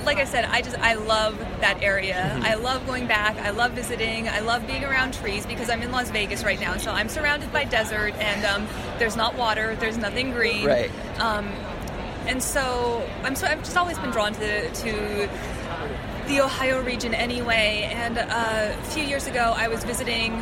like 0.04 0.18
I 0.18 0.24
said, 0.24 0.44
I 0.46 0.62
just 0.62 0.76
I 0.78 0.94
love 0.94 1.38
that 1.60 1.82
area. 1.82 2.36
I 2.42 2.54
love 2.54 2.84
going 2.86 3.06
back. 3.06 3.36
I 3.36 3.50
love 3.50 3.72
visiting. 3.72 4.28
I 4.28 4.40
love 4.40 4.66
being 4.66 4.84
around 4.84 5.14
trees 5.14 5.46
because 5.46 5.70
I'm 5.70 5.80
in 5.82 5.92
Las 5.92 6.10
Vegas 6.10 6.42
right 6.44 6.60
now. 6.60 6.76
So 6.76 6.90
I'm 6.90 7.08
surrounded 7.08 7.52
by 7.52 7.64
desert, 7.64 8.14
and 8.18 8.44
um, 8.44 8.66
there's 8.98 9.16
not 9.16 9.36
water. 9.36 9.76
There's 9.76 9.96
nothing 9.96 10.32
green. 10.32 10.66
Right. 10.66 10.90
Um, 11.20 11.46
and 12.26 12.42
so 12.42 13.08
I'm 13.22 13.34
so 13.36 13.46
I've 13.46 13.60
just 13.60 13.76
always 13.76 13.98
been 13.98 14.10
drawn 14.10 14.32
to 14.34 14.70
to 14.72 15.28
the 16.26 16.40
Ohio 16.40 16.82
region 16.82 17.14
anyway. 17.14 17.88
And 17.92 18.18
uh, 18.18 18.24
a 18.78 18.84
few 18.90 19.04
years 19.04 19.26
ago, 19.26 19.54
I 19.56 19.68
was 19.68 19.84
visiting 19.84 20.32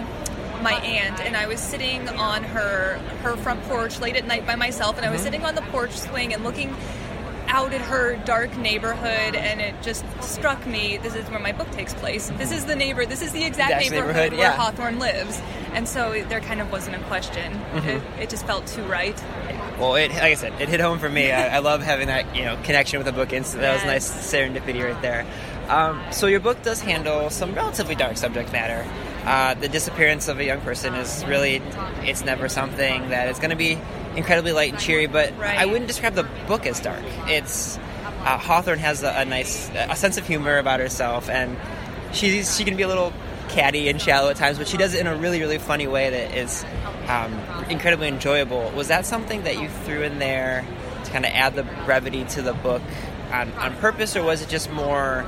my 0.62 0.75
aunt, 0.75 1.21
and 1.21 1.37
I 1.37 1.47
was 1.47 1.61
sitting 1.61 2.09
on 2.09 2.44
her 2.44 2.99
her 3.23 3.37
front 3.37 3.62
porch 3.65 3.99
late 3.99 4.17
at 4.17 4.27
night 4.27 4.47
by 4.47 4.56
myself, 4.56 4.97
and 4.97 5.06
I 5.06 5.11
was 5.11 5.23
sitting 5.23 5.44
on 5.44 5.55
the 5.55 5.62
porch 5.62 5.93
swing 5.93 6.35
and 6.35 6.44
looking 6.44 6.75
out 7.49 7.73
at 7.73 7.81
her 7.81 8.17
dark 8.25 8.56
neighborhood, 8.56 9.35
and 9.35 9.61
it 9.61 9.75
just 9.82 10.05
struck 10.23 10.65
me. 10.67 10.99
This 10.99 11.15
is 11.17 11.29
where 11.31 11.41
my 11.41 11.53
book 11.53 11.71
takes 11.73 11.94
place. 11.94 12.31
This 12.37 12.53
is 12.53 12.65
the 12.65 12.76
neighbor. 12.76 13.06
This 13.06 13.23
is 13.23 13.33
the 13.33 13.43
exact 13.43 13.71
That's 13.71 13.90
neighborhood, 13.90 14.14
neighborhood, 14.14 14.33
where 14.38 14.50
yeah. 14.50 14.57
Hawthorne 14.57 14.99
lives, 14.99 15.40
and 15.73 15.88
so 15.88 16.23
there 16.28 16.40
kind 16.40 16.61
of 16.61 16.71
wasn't 16.71 16.97
a 16.97 17.00
question. 17.04 17.52
It, 17.75 18.02
it 18.21 18.31
just 18.31 18.47
felt 18.47 18.66
too 18.66 18.85
right. 18.85 19.21
Well, 19.78 19.95
it, 19.95 20.11
like 20.11 20.23
I 20.23 20.35
said, 20.35 20.61
it 20.61 20.69
hit 20.69 20.81
home 20.81 20.99
for 20.99 21.09
me. 21.09 21.33
I, 21.33 21.57
I 21.57 21.59
love 21.61 21.83
having 21.83 22.09
that 22.09 22.37
you 22.37 22.45
know 22.45 22.57
connection 22.64 22.99
with 22.99 23.07
the 23.07 23.12
book. 23.12 23.33
Instant. 23.33 23.62
That 23.62 23.75
was 23.75 23.85
nice 23.85 24.11
serendipity 24.31 24.85
right 24.85 25.00
there. 25.02 25.26
Um, 25.71 26.03
so 26.11 26.27
your 26.27 26.41
book 26.41 26.62
does 26.62 26.81
handle 26.81 27.31
some 27.31 27.55
relatively 27.55 27.95
dark 27.95 28.17
subject 28.17 28.53
matter. 28.53 28.85
Uh, 29.25 29.55
the 29.55 29.69
disappearance 29.69 30.27
of 30.27 30.41
a 30.41 30.45
young 30.45 30.61
person 30.62 30.95
is 30.95 31.25
really, 31.27 31.62
it's 32.03 32.25
never 32.25 32.49
something 32.49 33.11
that 33.11 33.29
is 33.29 33.39
going 33.39 33.50
to 33.50 33.57
be 33.57 33.79
incredibly 34.17 34.53
light 34.53 34.73
and 34.73 34.81
cheery. 34.81 35.07
But 35.07 35.39
Right. 35.39 35.59
I 35.59 35.67
wouldn't 35.67 35.87
describe 35.87 36.15
the 36.15 36.25
book 36.49 36.67
as 36.67 36.81
dark. 36.81 37.03
It's 37.29 37.79
uh, 38.25 38.37
Hawthorne 38.37 38.81
has 38.81 39.05
a, 39.05 39.12
a 39.21 39.25
nice, 39.25 39.71
a 39.71 39.95
sense 39.95 40.19
of 40.19 40.27
humor 40.27 40.59
about 40.59 40.81
herself, 40.81 41.31
and 41.31 41.57
she's 42.12 42.57
she 42.57 42.65
can 42.65 42.77
be 42.77 42.83
a 42.83 42.89
little 42.89 43.12
catty 43.49 43.89
and 43.89 44.00
shallow 44.00 44.31
at 44.31 44.37
times, 44.37 44.59
but 44.59 44.67
she 44.67 44.77
does 44.77 44.95
it 44.95 45.00
in 45.00 45.07
a 45.07 45.15
really, 45.17 45.41
really 45.41 45.59
funny 45.59 45.87
way 45.87 46.11
that 46.11 46.37
is 46.37 46.65
um, 47.09 47.33
incredibly 47.71 48.09
enjoyable. 48.09 48.71
Was 48.75 48.89
that 48.89 49.07
something 49.07 49.45
that 49.45 49.59
you 49.59 49.69
threw 49.85 50.03
in 50.03 50.19
there 50.19 50.67
to 51.05 51.11
kind 51.11 51.25
of 51.25 51.31
add 51.33 51.55
the 51.55 51.62
brevity 51.85 52.25
to 52.25 52.43
the 52.43 52.53
book 52.53 52.83
on, 53.33 53.53
on 53.53 53.75
purpose, 53.77 54.17
or 54.17 54.23
was 54.25 54.43
it 54.43 54.49
just 54.49 54.71
more 54.73 55.25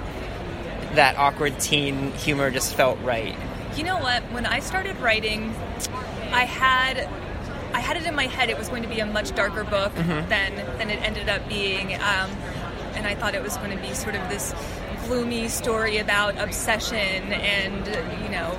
that 0.95 1.17
awkward 1.17 1.59
teen 1.59 2.13
humor 2.13 2.51
just 2.51 2.75
felt 2.75 2.99
right? 3.01 3.37
You 3.77 3.85
know 3.85 3.99
what? 3.99 4.23
When 4.33 4.45
I 4.47 4.61
started 4.61 4.97
writing, 4.99 5.55
I 6.33 6.45
had 6.45 7.09
I 7.75 7.81
had 7.81 7.97
it 7.97 8.05
in 8.05 8.15
my 8.15 8.27
head 8.27 8.51
it 8.51 8.59
was 8.59 8.69
going 8.69 8.83
to 8.83 8.89
be 8.89 9.01
a 9.01 9.07
much 9.07 9.35
darker 9.35 9.65
book 9.65 9.93
Mm-hmm. 9.95 10.29
than 10.29 10.57
than 10.79 10.91
it 10.91 11.01
ended 11.03 11.29
up 11.29 11.49
being, 11.49 11.95
um, 11.95 12.31
and 12.95 13.07
I 13.07 13.15
thought 13.15 13.35
it 13.35 13.43
was 13.43 13.57
going 13.57 13.75
to 13.77 13.83
be 13.83 13.95
sort 13.95 14.15
of 14.15 14.29
this 14.29 14.55
gloomy 15.07 15.49
story 15.49 15.99
about 15.99 16.39
obsession 16.39 17.33
and 17.33 17.87
you 18.23 18.29
know 18.31 18.51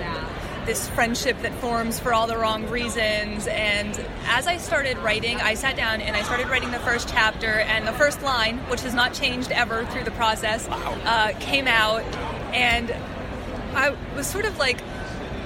this 0.66 0.90
friendship 0.90 1.42
that 1.42 1.54
forms 1.56 2.00
for 2.00 2.14
all 2.14 2.28
the 2.28 2.38
wrong 2.38 2.70
reasons. 2.70 3.48
And 3.48 4.00
as 4.28 4.48
I 4.48 4.58
started 4.58 4.98
writing, 5.00 5.38
I 5.42 5.54
sat 5.56 5.76
down 5.76 6.02
and 6.02 6.16
I 6.16 6.24
started 6.24 6.48
writing 6.50 6.72
the 6.72 6.80
first 6.80 7.10
chapter, 7.10 7.60
and 7.60 7.88
the 7.88 7.94
first 7.94 8.22
line, 8.22 8.60
which 8.70 8.82
has 8.82 8.94
not 8.94 9.14
changed 9.14 9.52
ever 9.52 9.86
through 9.86 10.04
the 10.04 10.12
process, 10.12 10.68
uh, 10.70 11.34
came 11.40 11.68
out, 11.68 12.04
and 12.54 12.94
I 13.76 13.96
was 14.16 14.28
sort 14.28 14.46
of 14.46 14.58
like, 14.58 14.80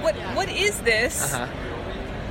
"What? 0.00 0.14
What 0.34 0.48
is 0.48 0.80
this?" 0.80 1.34
Uh-huh. 1.34 1.46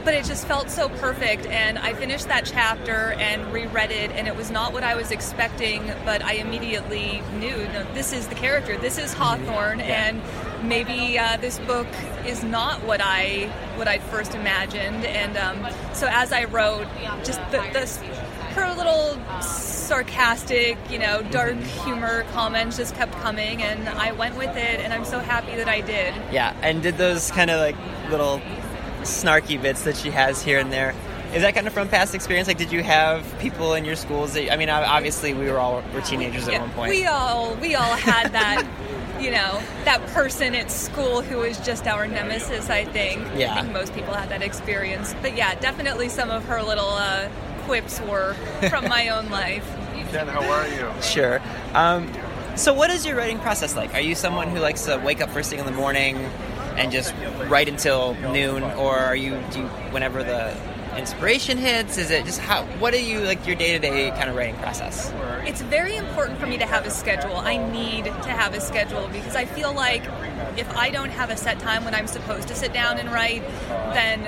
But 0.08 0.14
it 0.14 0.24
just 0.24 0.48
felt 0.48 0.70
so 0.70 0.88
perfect. 0.88 1.46
And 1.48 1.78
I 1.78 1.94
finished 1.94 2.30
that 2.30 2.46
chapter 2.46 3.12
and 3.20 3.52
reread 3.52 3.92
it, 3.92 4.10
and 4.12 4.26
it 4.26 4.38
was 4.38 4.50
not 4.50 4.72
what 4.72 4.82
I 4.82 4.96
was 4.96 5.12
expecting, 5.12 5.86
but 6.06 6.24
I 6.24 6.36
immediately 6.36 7.22
knew 7.38 7.58
no, 7.74 7.86
this 7.94 8.14
is 8.14 8.26
the 8.30 8.36
character, 8.36 8.78
this 8.78 8.98
is 8.98 9.12
Hawthorne, 9.12 9.82
and 9.82 10.22
maybe 10.64 11.20
uh, 11.20 11.36
this 11.42 11.60
book 11.60 11.88
is 12.26 12.42
not 12.42 12.82
what 12.86 13.02
I 13.04 13.52
what 13.76 13.90
I 13.90 13.98
first 13.98 14.34
imagined. 14.34 15.04
And 15.04 15.36
um, 15.36 15.68
so 15.94 16.08
as 16.10 16.32
I 16.32 16.46
wrote, 16.46 16.88
just 17.26 17.42
the, 17.52 17.58
the 17.74 17.86
her 18.56 18.74
little 18.76 19.20
sarcastic, 19.42 20.78
you 20.90 21.00
know, 21.00 21.22
dark 21.32 21.58
humor 21.84 22.24
comments 22.32 22.78
just 22.78 22.96
kept 22.96 23.12
coming, 23.16 23.62
and 23.62 23.90
I 23.90 24.14
went 24.14 24.38
with 24.38 24.56
it, 24.56 24.80
and 24.80 24.94
I'm 24.94 25.04
so 25.04 25.20
happy 25.20 25.58
that 25.58 25.68
I 25.68 25.82
did. 25.82 26.14
Yeah, 26.32 26.56
and 26.62 26.82
did 26.82 26.98
those 26.98 27.30
kind 27.32 27.50
of 27.50 27.60
like 27.60 27.76
little 28.10 28.42
snarky 29.08 29.62
bits 29.62 29.84
that 29.84 29.98
she 29.98 30.12
has 30.12 30.42
here 30.42 30.60
and 30.60 30.72
there. 30.72 30.94
Is 31.34 31.42
that 31.42 31.56
kind 31.56 31.68
of 31.68 31.74
from 31.74 31.90
past 31.90 32.16
experience? 32.16 32.48
Like, 32.48 32.58
did 32.58 32.72
you 32.72 32.84
have 32.84 33.38
people 33.40 33.74
in 33.74 33.84
your 33.84 33.98
schools? 33.98 34.34
That, 34.34 34.52
I 34.52 34.56
mean, 34.56 34.70
obviously, 34.70 35.34
we 35.34 35.52
were 35.52 35.60
all 35.60 35.84
were 35.94 36.02
teenagers 36.02 36.48
at 36.48 36.54
yeah, 36.54 36.62
one 36.62 36.72
point. 36.72 36.90
We 36.90 37.06
all 37.06 37.56
we 37.56 37.76
all 37.76 37.96
had 37.96 38.32
that, 38.32 38.66
you 39.20 39.32
know, 39.32 39.62
that 39.84 40.06
person 40.08 40.56
at 40.56 40.72
school 40.72 41.22
who 41.22 41.38
was 41.38 41.60
just 41.66 41.86
our 41.86 42.08
nemesis. 42.08 42.70
I 42.70 42.86
think. 42.86 43.28
Yeah. 43.36 43.54
I 43.54 43.62
think 43.62 43.74
most 43.74 43.94
people 43.94 44.14
had 44.14 44.30
that 44.30 44.42
experience. 44.42 45.14
But 45.22 45.36
yeah, 45.36 45.56
definitely 45.56 46.08
some 46.08 46.32
of 46.32 46.46
her 46.46 46.64
little 46.64 46.92
uh, 46.92 47.30
quips 47.64 48.00
were 48.02 48.34
from 48.70 48.88
my 48.88 49.10
own 49.16 49.30
life. 49.30 49.70
Jen, 50.12 50.28
how 50.28 50.42
are 50.50 50.68
you? 50.70 51.02
Sure. 51.02 51.42
Um, 51.74 52.10
so, 52.56 52.74
what 52.74 52.90
is 52.90 53.06
your 53.06 53.18
writing 53.18 53.40
process 53.40 53.76
like? 53.76 53.94
Are 53.94 54.02
you 54.02 54.16
someone 54.16 54.48
who 54.48 54.60
likes 54.60 54.86
to 54.86 54.98
wake 54.98 55.22
up 55.22 55.30
first 55.30 55.50
thing 55.50 55.60
in 55.60 55.66
the 55.66 55.72
morning 55.72 56.18
and 56.77 56.91
just 56.91 57.13
write 57.48 57.67
until 57.67 58.13
noon, 58.31 58.63
or 58.63 58.98
are 58.98 59.15
you 59.15 59.41
do 59.51 59.60
you, 59.60 59.65
whenever 59.91 60.24
the 60.24 60.55
inspiration 60.98 61.58
hits? 61.58 61.98
Is 61.98 62.12
it 62.12 62.25
just 62.25 62.39
how? 62.39 62.63
What 62.80 62.94
are 62.94 63.00
you 63.00 63.20
like 63.22 63.46
your 63.46 63.56
day 63.56 63.74
to 63.74 63.80
day 63.80 64.10
kind 64.12 64.30
of 64.30 64.36
writing 64.36 64.56
process? 64.56 65.12
It's 65.46 65.62
very 65.62 65.96
important 65.96 66.39
for 66.39 66.48
me 66.48 66.58
to 66.58 66.66
have 66.66 66.86
a 66.86 66.92
schedule. 66.92 67.38
I 67.38 67.58
need 67.58 68.06
to 68.06 68.30
have 68.30 68.54
a 68.54 68.60
schedule 68.60 69.08
because 69.13 69.36
I 69.36 69.46
feel 69.46 69.74
like 69.74 70.04
if 70.58 70.70
I 70.75 70.89
don't 70.89 71.10
have 71.10 71.30
a 71.30 71.38
set 71.38 71.60
time 71.60 71.86
when 71.86 71.94
I'm 71.94 72.08
supposed 72.08 72.48
to 72.50 72.56
sit 72.56 72.74
down 72.74 72.98
and 72.98 73.12
write, 73.12 73.44
then 73.94 74.20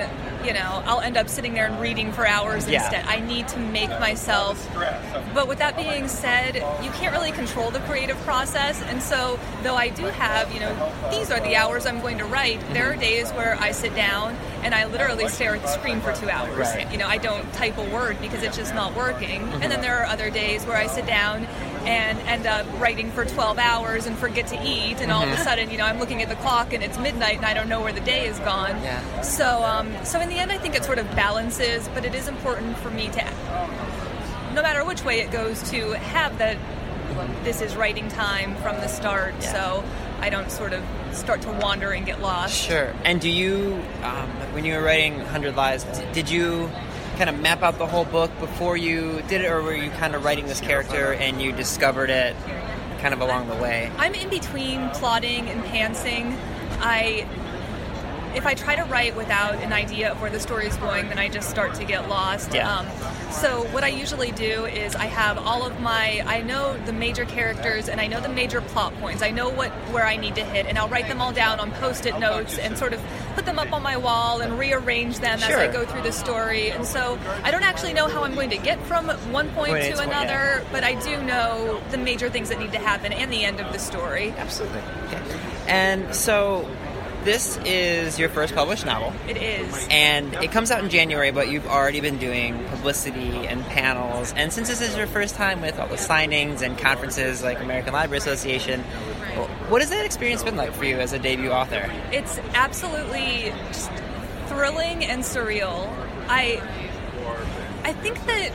you 0.46 0.52
know 0.52 0.82
I'll 0.86 1.00
end 1.00 1.16
up 1.16 1.28
sitting 1.28 1.54
there 1.54 1.66
and 1.66 1.80
reading 1.80 2.12
for 2.12 2.26
hours 2.26 2.68
Yeah. 2.68 2.82
instead. 2.82 3.04
I 3.06 3.20
need 3.20 3.48
to 3.48 3.58
make 3.58 3.90
myself. 4.00 4.66
But 5.34 5.48
with 5.48 5.58
that 5.58 5.76
being 5.76 6.08
said, 6.08 6.56
you 6.82 6.90
can't 6.92 7.12
really 7.12 7.32
control 7.32 7.70
the 7.70 7.80
creative 7.80 8.16
process, 8.18 8.80
and 8.82 9.02
so 9.02 9.38
though 9.62 9.76
I 9.76 9.88
do 9.88 10.04
have, 10.04 10.52
you 10.52 10.60
know, 10.60 10.92
these 11.10 11.30
are 11.30 11.40
the 11.40 11.56
hours 11.56 11.86
I'm 11.86 12.00
going 12.00 12.18
to 12.18 12.24
write. 12.24 12.60
There 12.72 12.88
are 12.88 12.92
mm-hmm. 12.92 13.00
days 13.00 13.30
where 13.32 13.56
I 13.60 13.72
sit 13.72 13.94
down 13.94 14.36
and 14.62 14.74
I 14.74 14.86
literally 14.86 15.28
stare 15.28 15.54
at 15.54 15.62
the 15.62 15.68
screen 15.68 16.00
for 16.00 16.12
two 16.12 16.28
hours. 16.28 16.56
Right. 16.56 16.90
You 16.90 16.98
know, 16.98 17.06
I 17.06 17.18
don't 17.18 17.50
type 17.54 17.78
a 17.78 17.88
word 17.90 18.20
because 18.20 18.42
it's 18.42 18.56
just 18.56 18.74
not 18.74 18.94
working. 18.94 19.42
And 19.62 19.70
then 19.70 19.80
there 19.80 19.98
are 19.98 20.06
other 20.06 20.30
days 20.30 20.64
where 20.66 20.76
I 20.76 20.86
sit 20.86 21.06
down 21.06 21.46
and 21.86 22.18
end 22.20 22.46
up 22.46 22.66
writing 22.80 23.10
for 23.10 23.24
12 23.24 23.58
hours 23.58 24.06
and 24.06 24.16
forget 24.18 24.46
to 24.48 24.62
eat, 24.62 25.00
and 25.00 25.10
all 25.10 25.22
of 25.22 25.30
a 25.30 25.38
sudden, 25.38 25.70
you 25.70 25.78
know, 25.78 25.84
I'm 25.84 25.98
looking 25.98 26.22
at 26.22 26.28
the 26.28 26.36
clock 26.36 26.72
and 26.72 26.82
it's 26.82 26.98
midnight 26.98 27.36
and 27.36 27.46
I 27.46 27.54
don't 27.54 27.68
know 27.68 27.80
where 27.80 27.92
the 27.92 28.00
day 28.00 28.26
is 28.26 28.38
gone. 28.40 28.82
Yeah. 28.82 29.22
So, 29.22 29.62
um, 29.62 29.92
so 30.04 30.20
in 30.20 30.28
the 30.28 30.36
end, 30.36 30.52
I 30.52 30.58
think 30.58 30.74
it 30.74 30.84
sort 30.84 30.98
of 30.98 31.10
balances, 31.16 31.88
but 31.94 32.04
it 32.04 32.14
is 32.14 32.28
important 32.28 32.76
for 32.78 32.90
me 32.90 33.08
to, 33.08 33.24
no 34.54 34.62
matter 34.62 34.84
which 34.84 35.04
way 35.04 35.20
it 35.20 35.30
goes, 35.30 35.68
to 35.70 35.92
have 35.92 36.36
that 36.38 36.58
this 37.44 37.60
is 37.60 37.76
writing 37.76 38.08
time 38.08 38.54
from 38.56 38.76
the 38.76 38.88
start. 38.88 39.34
Yeah. 39.40 39.52
So 39.52 39.84
I 40.20 40.30
don't 40.30 40.50
sort 40.50 40.72
of 40.72 40.82
start 41.12 41.42
to 41.42 41.50
wander 41.50 41.90
and 41.92 42.04
get 42.06 42.20
lost. 42.20 42.54
Sure. 42.54 42.94
And 43.04 43.20
do 43.20 43.28
you, 43.30 43.82
um, 44.02 44.28
when 44.52 44.64
you 44.64 44.74
were 44.74 44.82
writing 44.82 45.18
Hundred 45.20 45.56
Lies, 45.56 45.84
d- 45.84 46.04
did 46.12 46.30
you 46.30 46.70
kind 47.16 47.30
of 47.30 47.38
map 47.40 47.62
out 47.62 47.78
the 47.78 47.86
whole 47.86 48.04
book 48.04 48.30
before 48.38 48.76
you 48.76 49.22
did 49.28 49.40
it, 49.42 49.50
or 49.50 49.62
were 49.62 49.74
you 49.74 49.90
kind 49.92 50.14
of 50.14 50.24
writing 50.24 50.46
this 50.46 50.60
character 50.60 51.12
and 51.14 51.40
you 51.42 51.52
discovered 51.52 52.10
it 52.10 52.34
kind 53.00 53.12
of 53.14 53.20
along 53.20 53.48
the 53.48 53.56
way? 53.56 53.90
I'm 53.98 54.14
in 54.14 54.28
between 54.28 54.88
plotting 54.90 55.48
and 55.48 55.62
pantsing. 55.64 56.36
I 56.80 57.26
if 58.34 58.46
I 58.46 58.54
try 58.54 58.76
to 58.76 58.84
write 58.84 59.16
without 59.16 59.54
an 59.56 59.72
idea 59.72 60.12
of 60.12 60.20
where 60.20 60.30
the 60.30 60.40
story 60.40 60.66
is 60.66 60.76
going, 60.76 61.08
then 61.08 61.18
I 61.18 61.28
just 61.28 61.48
start 61.48 61.74
to 61.74 61.84
get 61.84 62.08
lost. 62.08 62.52
Yeah. 62.52 62.78
Um, 62.78 62.86
so 63.30 63.62
what 63.72 63.84
I 63.84 63.88
usually 63.88 64.32
do 64.32 64.66
is 64.66 64.96
I 64.96 65.06
have 65.06 65.38
all 65.38 65.64
of 65.64 65.80
my 65.80 66.22
I 66.26 66.42
know 66.42 66.76
the 66.84 66.92
major 66.92 67.24
characters 67.24 67.88
and 67.88 68.00
I 68.00 68.08
know 68.08 68.20
the 68.20 68.28
major 68.28 68.60
plot 68.60 68.92
points. 69.00 69.22
I 69.22 69.30
know 69.30 69.48
what 69.48 69.70
where 69.92 70.04
I 70.04 70.16
need 70.16 70.34
to 70.34 70.44
hit, 70.44 70.66
and 70.66 70.78
I'll 70.78 70.88
write 70.88 71.08
them 71.08 71.20
all 71.20 71.32
down 71.32 71.60
on 71.60 71.70
post-it 71.72 72.18
notes 72.18 72.58
and 72.58 72.76
sort 72.76 72.92
of 72.92 73.00
put 73.34 73.46
them 73.46 73.58
up 73.58 73.72
on 73.72 73.82
my 73.82 73.96
wall 73.96 74.40
and 74.40 74.58
rearrange 74.58 75.20
them 75.20 75.38
as 75.42 75.54
I 75.54 75.68
go 75.68 75.84
through 75.86 76.02
the 76.02 76.12
story. 76.12 76.70
And 76.70 76.84
so 76.84 77.18
I 77.44 77.50
don't 77.50 77.62
actually 77.62 77.92
know 77.92 78.08
how 78.08 78.24
I'm 78.24 78.34
going 78.34 78.50
to 78.50 78.58
get 78.58 78.84
from 78.86 79.08
one 79.32 79.48
point 79.50 79.60
Point 79.60 79.84
A 79.84 79.90
to 79.90 79.90
to 79.90 79.96
point, 79.98 80.10
another, 80.10 80.64
but 80.72 80.84
I 80.84 80.94
do 80.94 81.22
know 81.22 81.80
the 81.90 81.98
major 81.98 82.30
things 82.30 82.48
that 82.48 82.58
need 82.58 82.72
to 82.72 82.78
happen 82.78 83.12
and 83.12 83.32
the 83.32 83.44
end 83.44 83.60
of 83.60 83.72
the 83.72 83.78
story. 83.78 84.34
Absolutely. 84.36 84.80
Okay. 85.06 85.22
And 85.66 86.14
so, 86.14 86.68
this 87.24 87.58
is 87.64 88.18
your 88.18 88.28
first 88.28 88.54
published 88.54 88.86
novel. 88.86 89.12
It 89.28 89.36
is. 89.36 89.88
And 89.90 90.34
it 90.34 90.52
comes 90.52 90.70
out 90.70 90.82
in 90.82 90.90
January, 90.90 91.30
but 91.30 91.48
you've 91.48 91.66
already 91.66 92.00
been 92.00 92.18
doing 92.18 92.62
publicity 92.68 93.46
and 93.46 93.62
panels. 93.64 94.32
And 94.34 94.52
since 94.52 94.68
this 94.68 94.80
is 94.80 94.96
your 94.96 95.06
first 95.06 95.34
time 95.34 95.60
with 95.60 95.78
all 95.78 95.88
the 95.88 95.96
signings 95.96 96.62
and 96.62 96.78
conferences 96.78 97.42
like 97.42 97.60
American 97.60 97.92
Library 97.92 98.18
Association, 98.18 98.80
what 99.68 99.80
has 99.80 99.90
that 99.90 100.04
experience 100.04 100.42
been 100.42 100.56
like 100.56 100.72
for 100.72 100.84
you 100.84 100.98
as 100.98 101.12
a 101.12 101.18
debut 101.18 101.50
author? 101.50 101.90
It's 102.12 102.38
absolutely 102.54 103.52
just 103.68 103.90
thrilling 104.46 105.04
and 105.04 105.22
surreal. 105.22 105.88
I 106.28 106.60
I 107.84 107.92
think 107.94 108.24
that 108.26 108.52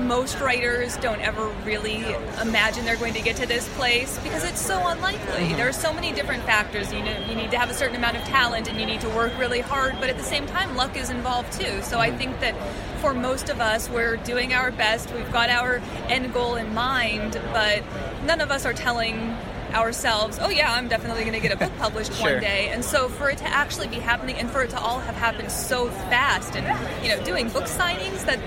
most 0.00 0.40
writers 0.40 0.96
don't 0.98 1.20
ever 1.20 1.48
really 1.64 2.04
imagine 2.40 2.84
they're 2.84 2.96
going 2.96 3.14
to 3.14 3.22
get 3.22 3.36
to 3.36 3.46
this 3.46 3.68
place 3.74 4.18
because 4.20 4.44
it's 4.44 4.60
so 4.60 4.86
unlikely. 4.86 5.44
Mm-hmm. 5.44 5.56
There 5.56 5.68
are 5.68 5.72
so 5.72 5.92
many 5.92 6.12
different 6.12 6.42
factors. 6.44 6.92
You 6.92 7.02
know, 7.02 7.18
you 7.28 7.34
need 7.34 7.50
to 7.50 7.58
have 7.58 7.70
a 7.70 7.74
certain 7.74 7.96
amount 7.96 8.16
of 8.16 8.22
talent 8.24 8.68
and 8.68 8.80
you 8.80 8.86
need 8.86 9.00
to 9.00 9.08
work 9.10 9.36
really 9.38 9.60
hard, 9.60 9.96
but 10.00 10.08
at 10.08 10.16
the 10.16 10.24
same 10.24 10.46
time, 10.46 10.76
luck 10.76 10.96
is 10.96 11.10
involved 11.10 11.52
too. 11.52 11.82
So 11.82 11.98
I 11.98 12.08
mm-hmm. 12.08 12.18
think 12.18 12.40
that 12.40 12.54
for 13.00 13.14
most 13.14 13.48
of 13.48 13.60
us, 13.60 13.88
we're 13.88 14.16
doing 14.18 14.52
our 14.54 14.70
best. 14.70 15.12
We've 15.12 15.32
got 15.32 15.50
our 15.50 15.82
end 16.08 16.32
goal 16.32 16.56
in 16.56 16.72
mind, 16.74 17.40
but 17.52 17.82
none 18.24 18.40
of 18.40 18.50
us 18.50 18.64
are 18.64 18.72
telling 18.72 19.36
ourselves, 19.72 20.38
oh 20.40 20.50
yeah, 20.50 20.72
I'm 20.72 20.88
definitely 20.88 21.22
going 21.22 21.34
to 21.34 21.40
get 21.40 21.52
a 21.52 21.56
book 21.56 21.72
published 21.78 22.12
Sure. 22.14 22.34
one 22.34 22.40
day. 22.40 22.68
And 22.68 22.84
so 22.84 23.08
for 23.08 23.30
it 23.30 23.38
to 23.38 23.48
actually 23.48 23.88
be 23.88 23.96
happening 23.96 24.36
and 24.36 24.50
for 24.50 24.62
it 24.62 24.70
to 24.70 24.78
all 24.78 25.00
have 25.00 25.16
happened 25.16 25.50
so 25.50 25.88
fast 25.88 26.54
and, 26.56 26.66
you 27.04 27.14
know, 27.14 27.22
doing 27.24 27.48
book 27.48 27.64
signings, 27.64 28.24
that 28.26 28.38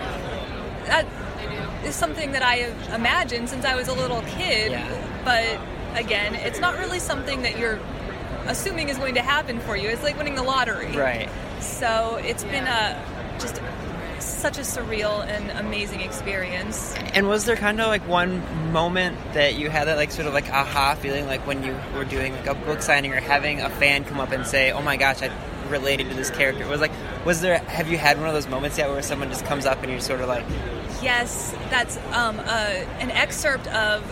that 0.86 1.08
is 1.86 1.96
something 1.96 2.32
that 2.34 2.42
I 2.42 2.56
have 2.58 2.94
imagined 2.94 3.50
since 3.50 3.66
I 3.66 3.76
was 3.76 3.88
a 3.88 3.94
little 3.94 4.22
kid. 4.22 4.72
Yeah. 4.72 5.22
But 5.24 6.00
again, 6.00 6.36
it's 6.36 6.60
not 6.60 6.78
really 6.78 7.00
something 7.00 7.44
that 7.44 7.58
you're 7.58 7.80
assuming 8.48 8.90
is 8.90 8.98
going 8.98 9.16
to 9.16 9.22
happen 9.22 9.60
for 9.60 9.76
you. 9.76 9.90
It's 9.90 10.04
like 10.04 10.18
winning 10.18 10.36
the 10.36 10.44
lottery. 10.44 10.96
Right. 10.96 11.30
So 11.60 12.20
it's 12.24 12.44
been 12.44 12.66
a 12.66 13.02
just 13.40 13.62
such 14.20 14.58
a 14.58 14.62
surreal 14.62 15.26
and 15.26 15.52
amazing 15.52 16.02
experience. 16.02 16.96
And 17.14 17.28
was 17.28 17.46
there 17.46 17.56
kind 17.56 17.80
of 17.80 17.88
like 17.88 18.08
one 18.08 18.42
moment 18.72 19.18
that 19.34 19.56
you 19.56 19.70
had 19.70 19.88
that 19.88 19.98
like 19.98 20.12
sort 20.12 20.28
of 20.28 20.34
like 20.34 20.50
aha 20.50 20.96
feeling 20.96 21.26
like 21.26 21.46
when 21.48 21.64
you 21.64 21.78
were 21.96 22.06
doing 22.06 22.34
like 22.34 22.48
a 22.48 22.56
book 22.56 22.82
signing 22.82 23.14
or 23.14 23.20
having 23.20 23.62
a 23.62 23.70
fan 23.70 24.04
come 24.04 24.20
up 24.20 24.32
and 24.32 24.46
say, 24.46 24.72
"Oh 24.72 24.82
my 24.82 24.98
gosh, 24.98 25.22
I 25.22 25.32
related 25.70 26.10
to 26.10 26.16
this 26.16 26.30
character." 26.30 26.64
It 26.64 26.70
was 26.70 26.82
like 26.82 26.92
was 27.26 27.42
there 27.42 27.58
have 27.60 27.90
you 27.90 27.98
had 27.98 28.18
one 28.18 28.28
of 28.28 28.34
those 28.34 28.48
moments 28.48 28.78
yet 28.78 28.90
where 28.90 29.02
someone 29.02 29.30
just 29.30 29.46
comes 29.46 29.66
up 29.66 29.82
and 29.82 29.92
you're 29.92 30.00
sort 30.00 30.22
of 30.22 30.28
like, 30.28 30.46
Yes, 31.06 31.52
that's 31.70 31.98
um, 32.14 32.40
uh, 32.40 32.44
an 33.00 33.12
excerpt 33.12 33.68
of 33.68 34.04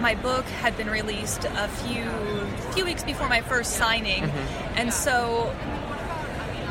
my 0.00 0.14
book 0.14 0.44
had 0.46 0.76
been 0.76 0.88
released 0.88 1.44
a 1.44 1.66
few 1.68 2.04
few 2.72 2.84
weeks 2.84 3.02
before 3.02 3.28
my 3.28 3.40
first 3.40 3.72
signing, 3.72 4.22
Mm-hmm. 4.22 4.78
and 4.78 4.92
so 4.94 5.52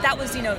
that 0.03 0.17
was 0.17 0.35
you 0.37 0.41
know 0.41 0.57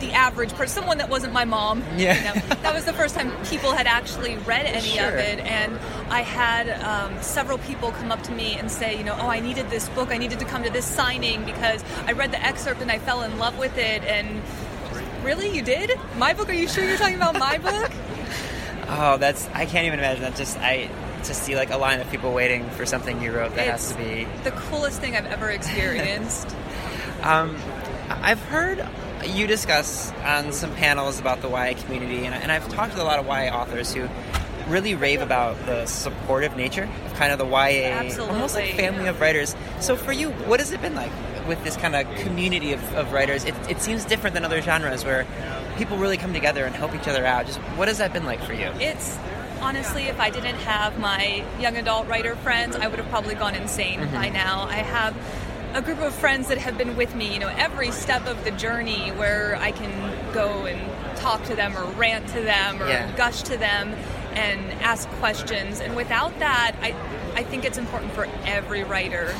the 0.00 0.12
average 0.12 0.52
person, 0.54 0.74
someone 0.82 0.98
that 0.98 1.08
wasn't 1.08 1.32
my 1.32 1.44
mom. 1.44 1.82
Yeah. 1.96 2.18
you 2.18 2.24
know, 2.40 2.56
that 2.62 2.74
was 2.74 2.84
the 2.84 2.92
first 2.92 3.14
time 3.14 3.30
people 3.46 3.72
had 3.72 3.86
actually 3.86 4.36
read 4.38 4.66
any 4.66 4.88
Sure. 4.98 5.06
of 5.08 5.14
it, 5.14 5.38
and 5.38 5.78
I 6.10 6.22
had 6.22 6.68
um, 6.82 7.22
several 7.22 7.58
people 7.58 7.92
come 7.92 8.10
up 8.10 8.22
to 8.24 8.32
me 8.32 8.54
and 8.58 8.68
say, 8.70 8.98
you 8.98 9.04
know, 9.04 9.16
oh, 9.20 9.28
I 9.28 9.38
needed 9.40 9.70
this 9.70 9.88
book, 9.90 10.10
I 10.10 10.18
needed 10.18 10.40
to 10.40 10.44
come 10.44 10.64
to 10.64 10.70
this 10.70 10.84
signing 10.84 11.44
because 11.44 11.84
I 12.06 12.12
read 12.12 12.32
the 12.32 12.44
excerpt 12.44 12.82
and 12.82 12.90
I 12.90 12.98
fell 12.98 13.22
in 13.22 13.38
love 13.38 13.56
with 13.56 13.78
it, 13.78 14.02
and. 14.02 14.42
Really, 15.22 15.48
you 15.52 15.62
did? 15.62 15.90
My 16.16 16.34
book? 16.34 16.48
Are 16.48 16.52
you 16.52 16.68
sure 16.68 16.84
you're 16.84 16.96
talking 16.98 17.16
about 17.16 17.36
my 17.36 17.58
book? 17.58 17.90
"Oh, 18.88 19.16
that's 19.18 19.48
I 19.54 19.66
can't 19.66 19.86
even 19.86 19.98
imagine 19.98 20.22
that." 20.22 20.36
Just 20.36 20.58
I 20.58 20.88
to 21.24 21.34
see 21.34 21.56
like 21.56 21.70
a 21.70 21.76
line 21.76 22.00
of 22.00 22.10
people 22.10 22.32
waiting 22.32 22.68
for 22.70 22.86
something 22.86 23.20
you 23.20 23.32
wrote 23.32 23.54
that 23.56 23.66
has 23.66 23.90
to 23.92 23.98
be 23.98 24.26
the 24.44 24.52
coolest 24.52 25.00
thing 25.00 25.16
I've 25.16 25.26
ever 25.26 25.50
experienced. 25.50 26.54
Um, 27.22 27.56
I've 28.08 28.40
heard 28.40 28.86
you 29.24 29.46
discuss 29.46 30.12
on 30.24 30.52
some 30.52 30.72
panels 30.74 31.18
about 31.18 31.40
the 31.40 31.48
YA 31.48 31.74
community, 31.74 32.24
and, 32.24 32.34
and 32.34 32.52
I've 32.52 32.68
talked 32.68 32.94
to 32.94 33.02
a 33.02 33.04
lot 33.04 33.18
of 33.18 33.26
YA 33.26 33.52
authors 33.52 33.92
who 33.92 34.08
really 34.68 34.94
rave 34.94 35.22
about 35.22 35.64
the 35.66 35.86
supportive 35.86 36.56
nature 36.56 36.88
of 37.06 37.14
kind 37.14 37.32
of 37.32 37.38
the 37.38 37.46
YA, 37.46 37.92
almost 37.98 38.18
like 38.18 38.64
Absolutely. 38.64 38.72
family 38.72 39.08
of 39.08 39.20
writers. 39.20 39.56
So 39.80 39.96
for 39.96 40.12
you, 40.12 40.30
what 40.30 40.60
has 40.60 40.72
it 40.72 40.80
been 40.82 40.94
like 40.94 41.12
with 41.46 41.62
this 41.64 41.76
kind 41.76 41.94
of 41.96 42.06
community 42.16 42.72
of, 42.72 42.82
of 42.94 43.12
writers? 43.12 43.44
It, 43.44 43.54
it 43.68 43.80
seems 43.80 44.04
different 44.04 44.34
than 44.34 44.44
other 44.44 44.60
genres 44.60 45.04
where 45.04 45.26
people 45.78 45.96
really 45.98 46.16
come 46.16 46.32
together 46.32 46.64
and 46.64 46.74
help 46.74 46.94
each 46.94 47.08
other 47.08 47.24
out. 47.26 47.46
Just 47.46 47.58
what 47.76 47.88
has 47.88 47.98
that 47.98 48.12
been 48.12 48.24
like 48.24 48.42
for 48.42 48.52
you? 48.52 48.70
It's 48.80 49.18
honestly, 49.60 50.04
if 50.04 50.18
I 50.20 50.30
didn't 50.30 50.56
have 50.56 50.98
my 50.98 51.44
young 51.60 51.76
adult 51.76 52.06
writer 52.08 52.36
friends, 52.36 52.76
I 52.76 52.86
would 52.88 52.98
have 52.98 53.08
probably 53.08 53.34
gone 53.34 53.54
insane 53.54 54.00
Mm-hmm. 54.00 54.14
by 54.14 54.28
now. 54.28 54.62
I 54.68 54.76
have 54.76 55.14
a 55.74 55.82
group 55.82 56.00
of 56.00 56.14
friends 56.14 56.48
that 56.48 56.58
have 56.58 56.78
been 56.78 56.96
with 56.96 57.14
me, 57.14 57.32
you 57.32 57.38
know, 57.38 57.48
every 57.48 57.90
step 57.90 58.26
of 58.26 58.42
the 58.44 58.50
journey 58.52 59.10
where 59.12 59.56
I 59.56 59.72
can 59.72 60.32
go 60.32 60.64
and 60.66 60.80
talk 61.18 61.42
to 61.44 61.54
them 61.56 61.76
or 61.76 61.84
rant 61.92 62.28
to 62.28 62.40
them 62.40 62.82
or 62.82 62.88
Yeah. 62.88 63.10
gush 63.16 63.42
to 63.42 63.56
them 63.56 63.94
and 64.34 64.72
ask 64.82 65.08
questions. 65.20 65.80
And 65.80 65.96
without 65.96 66.38
that, 66.38 66.76
I, 66.82 66.94
I 67.34 67.42
think 67.42 67.64
it's 67.64 67.78
important 67.78 68.12
for 68.12 68.26
every 68.44 68.84
writer. 68.84 69.34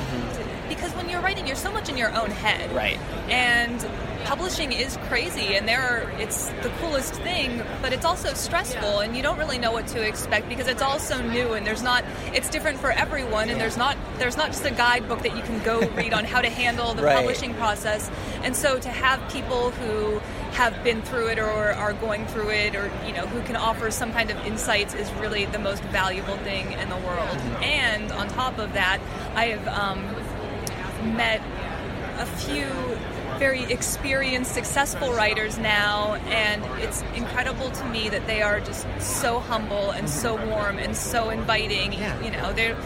Because 0.69 0.93
when 0.95 1.09
you're 1.09 1.21
writing, 1.21 1.47
you're 1.47 1.57
so 1.57 1.73
much 1.73 1.89
in 1.89 1.97
your 1.97 2.15
own 2.15 2.31
head. 2.31 2.69
Mm-hmm. 2.69 2.77
Right. 2.77 2.99
And 3.31 3.87
publishing 4.25 4.73
is 4.73 4.97
crazy 5.07 5.55
and 5.55 5.69
there 5.69 5.81
are 5.81 6.11
it's 6.21 6.49
the 6.63 6.69
coolest 6.81 7.15
thing 7.15 7.63
but 7.81 7.93
it's 7.93 8.05
also 8.05 8.35
stressful 8.35 8.99
and 8.99 9.17
you 9.17 9.23
don't 9.23 9.39
really 9.39 9.57
know 9.57 9.71
what 9.71 9.87
to 9.87 10.03
expect 10.03 10.49
because 10.49 10.67
it's 10.67 10.83
all 10.83 10.99
so 10.99 11.23
new 11.31 11.53
and 11.53 11.65
there's 11.65 11.81
not 11.83 12.05
it's 12.35 12.49
different 12.51 12.77
for 12.77 12.91
everyone 12.91 13.49
and 13.51 13.61
there's 13.61 13.77
not 13.77 13.97
there's 14.19 14.37
not 14.37 14.49
just 14.49 14.65
a 14.65 14.71
guidebook 14.73 15.23
that 15.23 15.37
you 15.37 15.43
can 15.45 15.63
go 15.63 15.79
read 15.95 16.13
on 16.13 16.25
how 16.25 16.41
to 16.41 16.51
handle 16.51 16.93
the 16.93 17.05
Right. 17.05 17.15
publishing 17.15 17.55
process 17.55 18.11
and 18.43 18.57
so 18.57 18.81
to 18.81 18.89
have 18.89 19.21
people 19.31 19.71
who 19.71 20.19
have 20.55 20.83
been 20.83 21.03
through 21.03 21.29
it 21.29 21.39
or 21.39 21.71
are 21.75 21.93
going 21.93 22.27
through 22.27 22.51
it 22.51 22.75
or 22.75 22.91
you 23.07 23.13
know 23.13 23.27
who 23.29 23.41
can 23.43 23.55
offer 23.55 23.93
some 23.93 24.11
kind 24.13 24.29
of 24.33 24.45
insights 24.45 24.93
is 24.95 25.13
really 25.15 25.45
the 25.45 25.59
most 25.61 25.85
valuable 25.85 26.37
thing 26.39 26.73
in 26.73 26.89
the 26.89 26.97
world 26.97 27.37
and 27.63 28.11
on 28.11 28.27
top 28.29 28.59
of 28.59 28.73
that 28.73 28.99
i 29.37 29.45
have 29.47 29.69
um, 29.69 30.16
met 31.07 31.41
a 32.19 32.27
few 32.27 32.67
very 33.39 33.65
experienced, 33.65 34.55
successful 34.55 35.13
writers 35.13 35.59
now, 35.59 36.15
and 36.29 36.65
it's 36.81 37.03
incredible 37.15 37.71
to 37.71 37.85
me 37.87 38.09
that 38.09 38.27
they 38.27 38.41
are 38.41 38.61
just 38.61 38.87
so 38.99 39.41
humble 39.41 39.91
and 39.91 40.09
so 40.09 40.35
warm 40.47 40.79
and 40.79 40.97
so 40.97 41.29
inviting. 41.31 41.93
Yeah. 41.93 42.19
You 42.23 42.31
know, 42.31 42.53
they're 42.53 42.77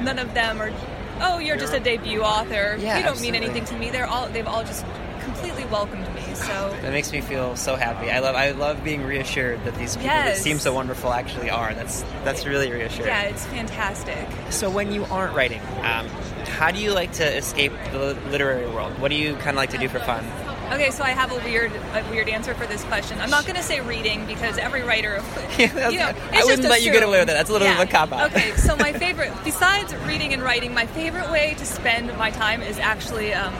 none 0.00 0.18
of 0.18 0.32
them 0.34 0.60
are, 0.60 0.72
oh, 1.20 1.38
you're 1.38 1.58
just 1.58 1.74
a 1.74 1.80
debut 1.80 2.22
author. 2.22 2.76
Yeah, 2.80 2.98
you 2.98 3.04
don't 3.04 3.20
mean 3.20 3.34
anything 3.34 3.64
to 3.66 3.76
me. 3.76 3.90
They're 3.90 4.06
all 4.06 4.28
they've 4.28 4.46
all 4.46 4.64
just 4.64 4.84
completely 5.20 5.64
welcomed 5.66 6.06
me. 6.14 6.22
So 6.34 6.76
That 6.82 6.92
makes 6.92 7.12
me 7.12 7.20
feel 7.20 7.54
so 7.56 7.76
happy. 7.76 8.10
I 8.10 8.20
love 8.20 8.34
I 8.34 8.52
love 8.52 8.82
being 8.82 9.04
reassured 9.04 9.62
that 9.64 9.74
these 9.74 9.96
people 9.96 10.08
that 10.08 10.36
seem 10.38 10.58
so 10.58 10.72
wonderful 10.72 11.12
actually 11.12 11.50
are. 11.50 11.74
That's 11.74 12.02
that's 12.24 12.46
really 12.46 12.70
reassuring. 12.72 13.08
yeah, 13.08 13.22
it's 13.24 13.44
fantastic. 13.46 14.26
So 14.50 14.70
when 14.70 14.90
you 14.92 15.04
aren't 15.04 15.36
writing, 15.36 15.60
um, 15.82 16.08
how 16.52 16.70
do 16.70 16.78
you 16.78 16.92
like 16.92 17.12
to 17.14 17.36
escape 17.36 17.72
the 17.90 18.16
literary 18.30 18.68
world? 18.68 18.98
What 18.98 19.08
do 19.10 19.16
you 19.16 19.34
kind 19.36 19.50
of 19.50 19.56
like 19.56 19.70
to 19.70 19.78
do 19.78 19.88
for 19.88 19.98
fun? 20.00 20.24
Okay, 20.72 20.90
so 20.90 21.02
I 21.02 21.10
have 21.10 21.32
a 21.32 21.36
weird, 21.44 21.72
a 21.72 22.10
weird 22.10 22.28
answer 22.28 22.54
for 22.54 22.66
this 22.66 22.82
question. 22.84 23.20
I'm 23.20 23.30
not 23.30 23.44
going 23.44 23.56
to 23.56 23.62
say 23.62 23.80
reading 23.80 24.24
because 24.26 24.56
every 24.56 24.82
writer, 24.82 25.22
Yeah, 25.58 25.88
you 25.90 25.98
know, 25.98 26.14
I 26.32 26.44
wouldn't 26.44 26.68
let 26.68 26.82
you 26.82 26.92
get 26.92 27.02
away 27.02 27.18
with 27.18 27.28
that. 27.28 27.34
That's 27.34 27.50
a 27.50 27.52
little 27.52 27.68
bit 27.68 27.78
of 27.78 27.88
a 27.88 27.90
cop-out. 27.90 28.30
Okay, 28.30 28.56
so 28.56 28.76
my 28.76 28.92
favorite, 29.04 29.32
besides 29.44 29.94
reading 30.06 30.32
and 30.32 30.42
writing, 30.42 30.72
my 30.72 30.86
favorite 30.86 31.30
way 31.30 31.54
to 31.58 31.66
spend 31.66 32.16
my 32.16 32.30
time 32.30 32.62
is 32.62 32.78
actually 32.78 33.34
um, 33.34 33.54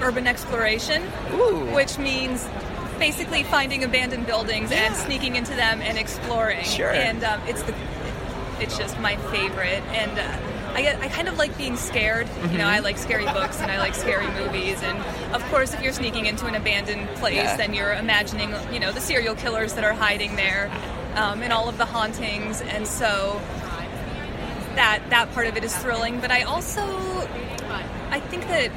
urban 0.00 0.26
exploration, 0.26 1.02
Ooh. 1.32 1.72
which 1.74 1.96
means 1.98 2.48
basically 2.98 3.44
finding 3.44 3.84
abandoned 3.84 4.26
buildings 4.26 4.72
and 4.72 4.96
sneaking 4.96 5.36
into 5.36 5.54
them 5.54 5.80
and 5.80 5.96
exploring. 5.96 6.64
Sure. 6.64 6.90
And 6.90 7.22
um, 7.22 7.40
it's 7.46 7.62
the, 7.62 7.74
it's 8.58 8.76
just 8.78 8.98
my 9.00 9.16
favorite, 9.30 9.82
and. 9.92 10.18
Uh, 10.18 10.59
I, 10.74 10.82
get, 10.82 11.00
I 11.00 11.08
kind 11.08 11.28
of 11.28 11.36
like 11.38 11.56
being 11.58 11.76
scared. 11.76 12.28
You 12.28 12.34
Mm-hmm. 12.34 12.56
know, 12.58 12.66
I 12.66 12.78
like 12.78 12.96
scary 12.98 13.24
books 13.24 13.60
and 13.60 13.70
I 13.70 13.78
like 13.78 13.94
scary 13.94 14.26
movies. 14.28 14.80
And 14.82 14.98
of 15.34 15.42
course, 15.50 15.74
if 15.74 15.82
you're 15.82 15.92
sneaking 15.92 16.26
into 16.26 16.46
an 16.46 16.54
abandoned 16.54 17.08
place, 17.16 17.34
Yeah. 17.36 17.56
then 17.56 17.74
you're 17.74 17.92
imagining, 17.94 18.54
you 18.72 18.80
know, 18.80 18.92
the 18.92 19.00
serial 19.00 19.34
killers 19.34 19.72
that 19.74 19.84
are 19.84 19.92
hiding 19.94 20.36
there, 20.36 20.70
um, 21.16 21.42
and 21.42 21.52
all 21.52 21.68
of 21.68 21.76
the 21.78 21.86
hauntings. 21.86 22.60
And 22.62 22.86
so 22.86 23.40
that 24.76 25.02
that 25.10 25.32
part 25.32 25.46
of 25.48 25.56
it 25.56 25.64
is 25.64 25.76
thrilling. 25.76 26.20
But 26.20 26.30
I 26.30 26.42
also, 26.42 26.82
I 28.10 28.20
think 28.30 28.46
that 28.48 28.70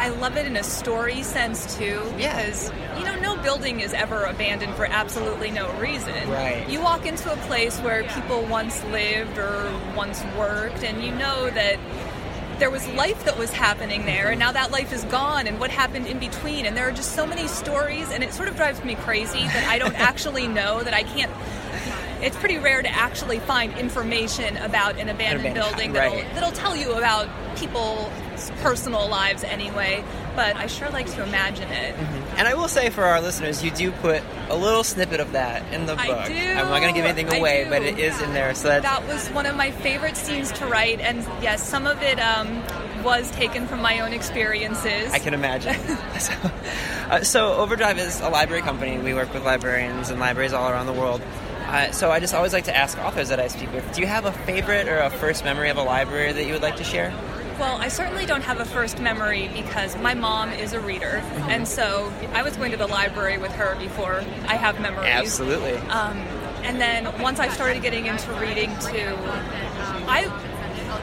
I 0.00 0.08
love 0.08 0.38
it 0.38 0.46
in 0.46 0.56
a 0.56 0.62
story 0.62 1.22
sense 1.22 1.76
too, 1.76 2.02
because 2.16 2.72
you 2.98 3.04
know, 3.04 3.16
no 3.20 3.36
building 3.36 3.80
is 3.80 3.92
ever 3.92 4.24
abandoned 4.24 4.74
for 4.74 4.86
absolutely 4.86 5.50
no 5.50 5.70
reason. 5.78 6.30
Right. 6.30 6.66
You 6.70 6.80
walk 6.80 7.04
into 7.04 7.30
a 7.30 7.36
place 7.36 7.78
where 7.80 8.04
people 8.04 8.42
once 8.46 8.82
lived 8.84 9.36
or 9.36 9.70
once 9.94 10.24
worked, 10.38 10.82
and 10.82 11.04
you 11.04 11.12
know 11.12 11.50
that 11.50 11.78
there 12.58 12.70
was 12.70 12.86
life 12.88 13.24
that 13.24 13.38
was 13.38 13.50
happening 13.50 14.06
there, 14.06 14.30
and 14.30 14.38
now 14.38 14.52
that 14.52 14.70
life 14.70 14.90
is 14.90 15.04
gone, 15.04 15.46
and 15.46 15.60
what 15.60 15.70
happened 15.70 16.06
in 16.06 16.18
between. 16.18 16.64
And 16.64 16.74
there 16.74 16.88
are 16.88 16.92
just 16.92 17.14
so 17.14 17.26
many 17.26 17.46
stories, 17.46 18.10
and 18.10 18.24
it 18.24 18.32
sort 18.32 18.48
of 18.48 18.56
drives 18.56 18.82
me 18.82 18.94
crazy 18.94 19.44
that 19.44 19.68
I 19.68 19.78
don't 19.78 19.94
actually 20.00 20.48
know 20.48 20.82
that 20.82 20.94
I 20.94 21.02
can't. 21.02 21.30
It's 22.22 22.36
pretty 22.36 22.58
rare 22.58 22.82
to 22.82 22.88
actually 22.88 23.38
find 23.38 23.72
information 23.78 24.56
about 24.58 24.98
an 24.98 25.08
abandoned, 25.08 25.46
abandoned 25.46 25.54
building 25.54 25.92
that'll, 25.92 26.16
right. 26.16 26.34
that'll 26.34 26.52
tell 26.52 26.76
you 26.76 26.92
about 26.92 27.28
people's 27.56 28.50
personal 28.62 29.08
lives 29.08 29.44
anyway. 29.44 30.04
But 30.36 30.56
I 30.56 30.66
sure 30.66 30.88
like 30.90 31.10
to 31.12 31.22
imagine 31.22 31.70
it. 31.70 31.94
And 32.36 32.46
I 32.46 32.54
will 32.54 32.68
say 32.68 32.90
for 32.90 33.04
our 33.04 33.20
listeners, 33.20 33.64
you 33.64 33.70
do 33.70 33.90
put 33.90 34.22
a 34.48 34.56
little 34.56 34.84
snippet 34.84 35.20
of 35.20 35.32
that 35.32 35.72
in 35.72 35.86
the 35.86 35.96
book. 35.96 36.08
I 36.08 36.28
do. 36.28 36.34
I'm 36.34 36.68
not 36.68 36.80
going 36.80 36.94
to 36.94 36.98
give 37.00 37.04
anything 37.04 37.38
away, 37.38 37.66
but 37.68 37.82
it 37.82 37.98
is 37.98 38.20
in 38.22 38.32
there. 38.32 38.54
So 38.54 38.80
That 38.80 39.06
was 39.06 39.28
one 39.28 39.46
of 39.46 39.56
my 39.56 39.70
favorite 39.70 40.16
scenes 40.16 40.52
to 40.52 40.66
write, 40.66 41.00
and 41.00 41.18
yes, 41.42 41.66
some 41.66 41.86
of 41.86 42.00
it 42.02 42.18
um, 42.20 42.62
was 43.02 43.30
taken 43.32 43.66
from 43.66 43.82
my 43.82 44.00
own 44.00 44.12
experiences. 44.12 45.12
I 45.12 45.18
can 45.18 45.34
imagine. 45.34 45.74
so, 46.18 46.32
uh, 47.10 47.20
so 47.22 47.54
Overdrive 47.54 47.98
is 47.98 48.20
a 48.20 48.28
library 48.28 48.62
company. 48.62 48.98
We 48.98 49.14
work 49.14 49.32
with 49.34 49.44
librarians 49.44 50.10
and 50.10 50.20
libraries 50.20 50.52
all 50.52 50.70
around 50.70 50.86
the 50.86 50.92
world. 50.92 51.22
Uh, 51.70 51.92
so 51.92 52.10
I 52.10 52.18
just 52.18 52.34
always 52.34 52.52
like 52.52 52.64
to 52.64 52.76
ask 52.76 52.98
authors 52.98 53.28
that 53.28 53.38
I 53.38 53.46
speak 53.46 53.72
with, 53.72 53.90
do 53.94 54.00
you 54.00 54.06
have 54.08 54.24
a 54.24 54.32
favorite 54.32 54.88
or 54.88 54.98
a 54.98 55.08
first 55.10 55.44
memory 55.44 55.70
of 55.70 55.76
a 55.76 55.82
library 55.82 56.32
that 56.32 56.44
you 56.44 56.52
would 56.52 56.62
like 56.62 56.76
to 56.76 56.84
share? 56.84 57.12
Well, 57.60 57.76
I 57.76 57.88
certainly 57.88 58.26
don't 58.26 58.42
have 58.42 58.58
a 58.58 58.64
first 58.64 58.98
memory 59.00 59.48
because 59.54 59.96
my 59.98 60.14
mom 60.14 60.50
is 60.50 60.72
a 60.72 60.80
reader, 60.80 61.22
Mm-hmm. 61.22 61.50
and 61.50 61.68
so 61.68 62.12
I 62.32 62.42
was 62.42 62.56
going 62.56 62.70
to 62.72 62.76
the 62.76 62.86
library 62.88 63.38
with 63.38 63.52
her 63.52 63.76
before 63.78 64.24
I 64.48 64.56
have 64.56 64.80
memories. 64.80 65.10
Absolutely. 65.10 65.74
Um, 65.90 66.16
and 66.64 66.80
then 66.80 67.20
once 67.20 67.38
I 67.38 67.48
started 67.48 67.82
getting 67.82 68.06
into 68.06 68.32
reading 68.32 68.70
too, 68.80 69.14
I 70.08 70.28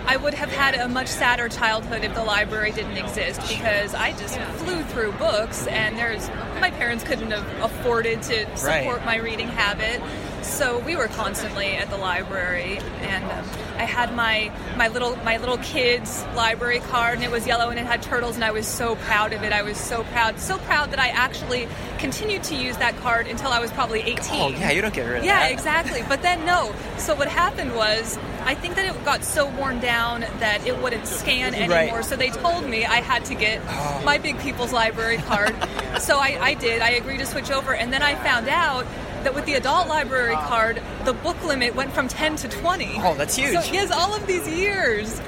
I 0.05 0.17
would 0.17 0.33
have 0.33 0.51
had 0.51 0.75
a 0.75 0.87
much 0.89 1.07
sadder 1.07 1.47
childhood 1.47 2.03
if 2.03 2.13
the 2.13 2.23
library 2.23 2.71
didn't 2.71 2.97
exist 2.97 3.39
because 3.47 3.93
I 3.93 4.11
just 4.13 4.37
flew 4.61 4.83
through 4.83 5.13
books 5.13 5.65
and 5.67 5.97
there's 5.97 6.29
my 6.59 6.71
parents 6.71 7.03
couldn't 7.03 7.31
have 7.31 7.45
afforded 7.63 8.21
to 8.23 8.57
support 8.57 8.97
Right. 8.97 9.05
my 9.05 9.15
reading 9.17 9.47
habit. 9.47 10.01
So 10.47 10.79
we 10.79 10.95
were 10.95 11.07
constantly 11.07 11.75
at 11.75 11.89
the 11.89 11.97
library, 11.97 12.77
and 13.01 13.23
um, 13.25 13.45
I 13.77 13.83
had 13.83 14.15
my 14.15 14.51
my 14.75 14.87
little 14.87 15.15
my 15.17 15.37
little 15.37 15.57
kids 15.59 16.25
library 16.35 16.79
card, 16.79 17.15
and 17.15 17.23
it 17.23 17.29
was 17.29 17.45
yellow, 17.45 17.69
and 17.69 17.77
it 17.79 17.85
had 17.85 18.01
turtles, 18.01 18.35
and 18.35 18.43
I 18.43 18.51
was 18.51 18.65
so 18.65 18.95
proud 18.95 19.33
of 19.33 19.43
it. 19.43 19.51
I 19.53 19.61
was 19.61 19.77
so 19.77 20.03
proud, 20.05 20.39
so 20.39 20.57
proud 20.59 20.91
that 20.91 20.99
I 20.99 21.09
actually 21.09 21.67
continued 21.99 22.43
to 22.45 22.55
use 22.55 22.75
that 22.77 22.97
card 22.97 23.27
until 23.27 23.51
I 23.51 23.59
was 23.59 23.71
probably 23.71 24.01
18. 24.01 24.19
oh, 24.31 24.49
yeah, 24.49 24.71
you 24.71 24.81
don't 24.81 24.93
get 24.93 25.05
rid 25.05 25.17
of 25.19 25.25
Yeah, 25.25 25.39
that. 25.41 25.51
exactly. 25.51 26.01
But 26.07 26.21
then 26.23 26.43
no. 26.45 26.73
So 26.97 27.13
what 27.13 27.27
happened 27.27 27.75
was 27.75 28.17
I 28.45 28.55
think 28.55 28.75
that 28.75 28.85
it 28.85 29.05
got 29.05 29.23
so 29.23 29.47
worn 29.47 29.79
down 29.79 30.21
that 30.39 30.65
it 30.65 30.81
wouldn't 30.81 31.05
scan 31.07 31.53
Right. 31.53 31.69
anymore. 31.71 32.01
So 32.03 32.15
they 32.15 32.29
told 32.29 32.65
me 32.67 32.85
I 32.85 33.01
had 33.01 33.25
to 33.25 33.35
get 33.35 33.63
my 34.05 34.17
Big 34.17 34.39
People's 34.39 34.73
Library 34.73 35.17
card. 35.17 35.53
so 35.99 36.17
I, 36.17 36.37
I 36.41 36.53
did. 36.55 36.81
I 36.81 36.91
agreed 36.91 37.19
to 37.19 37.25
switch 37.25 37.51
over, 37.51 37.75
and 37.75 37.91
then 37.93 38.01
I 38.01 38.15
found 38.15 38.47
out 38.47 38.85
that 39.23 39.33
with 39.33 39.45
the 39.45 39.55
adult 39.55 39.87
library 39.87 40.33
ah. 40.35 40.47
card, 40.47 40.81
the 41.05 41.13
book 41.13 41.41
limit 41.43 41.75
went 41.75 41.91
from 41.91 42.07
10 42.07 42.35
to 42.37 42.47
20. 42.47 42.95
Oh, 42.99 43.15
that's 43.15 43.35
huge. 43.35 43.53
So 43.53 43.71
yes, 43.71 43.91
all 43.91 44.13
of 44.15 44.25
these 44.27 44.47
years. 44.47 45.21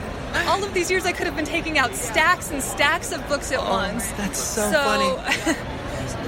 All 0.47 0.63
of 0.63 0.73
these 0.75 0.91
years, 0.91 1.06
I 1.06 1.12
could 1.12 1.25
have 1.25 1.36
been 1.36 1.45
taking 1.45 1.80
out 1.80 1.95
stacks 1.95 2.52
and 2.52 2.62
stacks 2.62 3.12
of 3.12 3.28
books 3.28 3.52
at 3.52 3.60
oh, 3.60 3.69
once. 3.69 4.12
Oh, 4.12 4.17
that's 4.17 4.39
so 4.39 4.71
funny. 4.71 5.56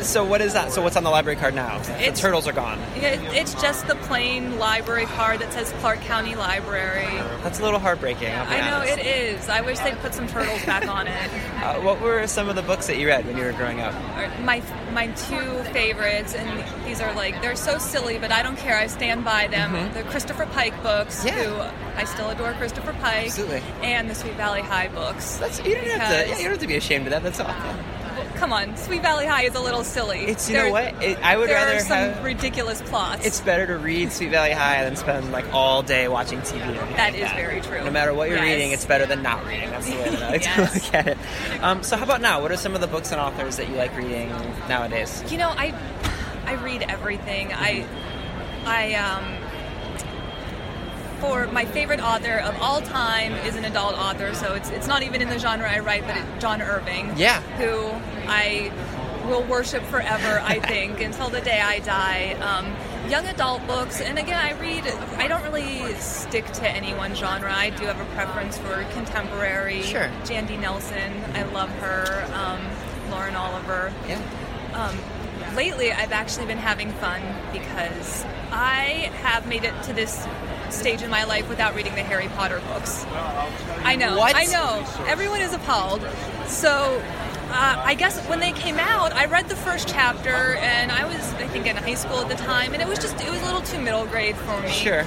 So 0.02 0.26
what 0.26 0.42
is 0.42 0.54
that? 0.54 0.72
So 0.72 0.82
what's 0.82 0.96
on 0.98 1.04
the 1.04 1.10
library 1.10 1.38
card 1.38 1.54
now? 1.56 1.80
The 1.80 2.12
turtles 2.16 2.48
are 2.48 2.54
gone. 2.54 2.80
It- 2.96 3.20
it's 3.34 3.54
just 3.56 3.88
the 3.88 3.96
plain 3.96 4.58
library 4.58 5.06
card 5.06 5.40
that 5.40 5.54
says 5.54 5.72
Clark 5.80 6.02
County 6.02 6.36
Library. 6.36 7.06
That's 7.44 7.60
a 7.60 7.64
little 7.64 7.80
heartbreaking. 7.80 8.30
I'll 8.34 8.48
I 8.48 8.70
know 8.70 8.78
honest. 8.78 8.98
it 8.98 9.06
is. 9.06 9.50
I 9.50 9.62
wish 9.62 9.80
they'd 9.80 9.98
put 10.00 10.14
some 10.14 10.28
turtles 10.28 10.64
back 10.66 10.88
on 10.88 11.08
it. 11.08 11.32
Uh, 11.62 11.80
what 11.82 12.02
were 12.02 12.26
some 12.26 12.50
of 12.50 12.56
the 12.56 12.62
books 12.64 12.88
that 12.88 12.98
you 12.98 13.06
read 13.08 13.24
when 13.28 13.38
you 13.38 13.44
were 13.44 13.52
growing 13.52 13.80
up? 13.82 13.94
My 14.42 14.64
my 14.94 15.08
two 15.10 15.64
favorites, 15.72 16.34
and 16.34 16.64
these 16.88 17.00
are 17.00 17.14
like 17.14 17.40
they're 17.44 17.56
so 17.56 17.78
silly, 17.78 18.18
but 18.18 18.32
I 18.32 18.42
don't 18.42 18.58
care. 18.58 18.76
I 18.76 18.88
stand 18.88 19.24
by 19.24 19.46
them. 19.46 19.72
The 19.94 20.02
Christopher 20.02 20.48
Pike 20.48 20.74
books, 20.82 21.20
Mm-hmm. 21.24 21.28
Yeah. 21.28 21.70
who 21.70 22.00
I 22.00 22.06
still 22.06 22.32
adore 22.32 22.54
Christopher 22.54 22.94
Pike, 22.94 23.26
Absolutely. 23.28 23.62
and 23.84 24.10
the 24.10 24.16
Sweet 24.16 24.34
Valley 24.34 24.62
High 24.64 24.88
books. 24.88 25.36
That's 25.38 25.60
you 25.64 25.76
don't 25.76 25.86
have 25.86 26.10
to. 26.10 26.30
Yeah, 26.30 26.38
you 26.38 26.44
don't 26.46 26.52
have 26.54 26.60
to 26.62 26.68
be 26.68 26.78
ashamed 26.78 27.06
of 27.06 27.12
that. 27.12 27.22
That's 27.22 27.40
awesome. 27.40 27.78
Come 28.42 28.52
on, 28.54 28.76
Sweet 28.76 29.04
Valley 29.04 29.28
High 29.28 29.44
is 29.44 29.54
a 29.54 29.60
little 29.62 29.84
silly. 29.84 30.22
It's 30.22 30.50
you 30.50 30.56
There- 30.56 30.66
know 30.66 30.72
what 30.72 31.04
it, 31.04 31.20
I 31.22 31.38
would 31.38 31.48
there 31.48 31.58
rather 31.58 31.76
are 31.78 31.80
some 31.80 31.90
have. 32.16 32.24
ridiculous 32.24 32.82
plots. 32.82 33.24
It's 33.24 33.40
better 33.40 33.68
to 33.68 33.78
read 33.78 34.12
Sweet 34.12 34.32
Valley 34.32 34.52
High 34.52 34.84
than 34.84 34.96
spend 34.96 35.32
like 35.32 35.46
all 35.54 35.84
day 35.84 36.08
watching 36.08 36.40
TV. 36.42 36.60
That 36.96 37.14
like 37.14 37.22
is 37.22 37.32
very 37.34 37.62
true. 37.62 37.84
No 37.86 37.92
matter 37.92 38.16
what 38.16 38.30
you're 38.30 38.40
Yes. 38.40 38.48
reading, 38.48 38.72
it's 38.72 38.84
better 38.86 39.06
than 39.06 39.22
not 39.22 39.46
reading. 39.46 39.70
That's 39.70 39.88
the 39.88 39.96
way 39.96 40.10
that 40.10 40.24
I 40.24 40.30
like 40.32 40.42
to 40.42 40.62
look 40.62 40.94
at 40.96 41.08
it. 41.10 41.18
Um, 41.62 41.84
so 41.84 41.98
how 41.98 42.04
about 42.04 42.20
now? 42.22 42.42
What 42.42 42.52
are 42.52 42.58
some 42.58 42.74
of 42.74 42.82
the 42.82 42.88
books 42.88 43.12
and 43.12 43.22
authors 43.22 43.58
that 43.58 43.70
you 43.70 43.76
like 43.76 43.96
reading 43.96 44.30
nowadays? 44.68 45.24
You 45.30 45.38
know, 45.38 45.50
I 45.50 45.72
I 46.48 46.54
read 46.56 46.82
everything. 46.90 47.54
I 47.54 47.86
I 48.66 48.96
um 48.96 49.24
for 51.22 51.48
my 51.48 51.66
favorite 51.66 52.02
author 52.02 52.40
of 52.40 52.60
all 52.60 52.82
time 52.82 53.34
is 53.46 53.56
an 53.56 53.64
adult 53.66 53.94
author, 53.96 54.34
so 54.34 54.54
it's 54.56 54.70
it's 54.72 54.88
not 54.88 55.04
even 55.04 55.22
in 55.22 55.30
the 55.30 55.40
genre 55.40 55.70
I 55.72 55.80
write, 55.80 56.06
but 56.08 56.18
it's 56.18 56.42
John 56.42 56.62
Irving. 56.62 57.14
Yeah. 57.16 57.40
Who 57.58 57.92
I 58.28 58.72
will 59.28 59.44
worship 59.44 59.84
forever, 59.84 60.42
I 60.44 60.60
think, 60.68 61.00
until 61.00 61.30
the 61.30 61.42
day 61.42 61.62
I 61.62 61.80
die. 61.80 62.34
Um, 62.42 62.76
young 63.10 63.26
adult 63.28 63.66
books, 63.68 64.02
and 64.02 64.18
again, 64.18 64.40
I 64.40 64.60
read. 64.60 64.86
I 65.18 65.28
don't 65.28 65.44
really 65.44 65.94
stick 65.96 66.46
to 66.54 66.68
any 66.68 66.94
one 66.96 67.14
genre. 67.16 67.54
I 67.54 67.70
do 67.70 67.86
have 67.86 68.00
a 68.02 68.06
preference 68.16 68.58
for 68.58 68.84
contemporary. 68.94 69.84
Sure. 69.84 70.10
Jandy 70.24 70.60
Nelson, 70.60 71.14
I 71.36 71.44
love 71.44 71.70
her. 71.70 72.26
Um, 72.34 72.62
Lauren 73.12 73.36
Oliver 73.36 73.92
Yeah. 74.08 74.22
um, 74.74 74.98
lately 75.56 75.92
I've 75.92 76.14
actually 76.14 76.46
been 76.46 76.58
having 76.58 76.92
fun 76.94 77.22
because 77.52 78.24
I 78.54 79.12
have 79.22 79.46
made 79.48 79.66
it 79.66 79.74
to 79.84 79.92
this 79.94 80.26
stage 80.74 81.02
in 81.02 81.10
my 81.10 81.24
life 81.24 81.48
without 81.50 81.76
reading 81.76 81.96
the 81.96 82.04
Harry 82.04 82.28
Potter 82.30 82.62
books. 82.74 83.06
I 83.84 83.96
know. 83.96 84.18
What? 84.18 84.36
I 84.36 84.46
know. 84.46 84.86
Everyone 85.08 85.42
is 85.42 85.54
appalled. 85.54 86.02
So 86.48 87.02
uh, 87.54 87.82
I 87.86 87.96
guess 87.96 88.20
when 88.28 88.40
they 88.40 88.52
came 88.54 88.78
out, 88.78 89.12
I 89.14 89.26
read 89.26 89.50
the 89.50 89.56
first 89.56 89.88
chapter, 89.90 90.30
and 90.56 90.92
I 90.92 91.06
was, 91.06 91.16
I 91.34 91.48
think, 91.48 91.66
in 91.68 91.76
high 91.76 91.96
school 91.96 92.20
at 92.20 92.30
the 92.30 92.36
time, 92.36 92.74
and 92.74 92.82
it 92.82 92.88
was 92.88 92.98
just, 93.00 93.20
it 93.22 93.30
was 93.30 93.42
a 93.42 93.46
little 93.46 93.62
too 93.62 93.80
middle 93.80 94.06
grade 94.06 94.38
for 94.38 94.62
me. 94.62 94.70
Sure. 94.70 95.06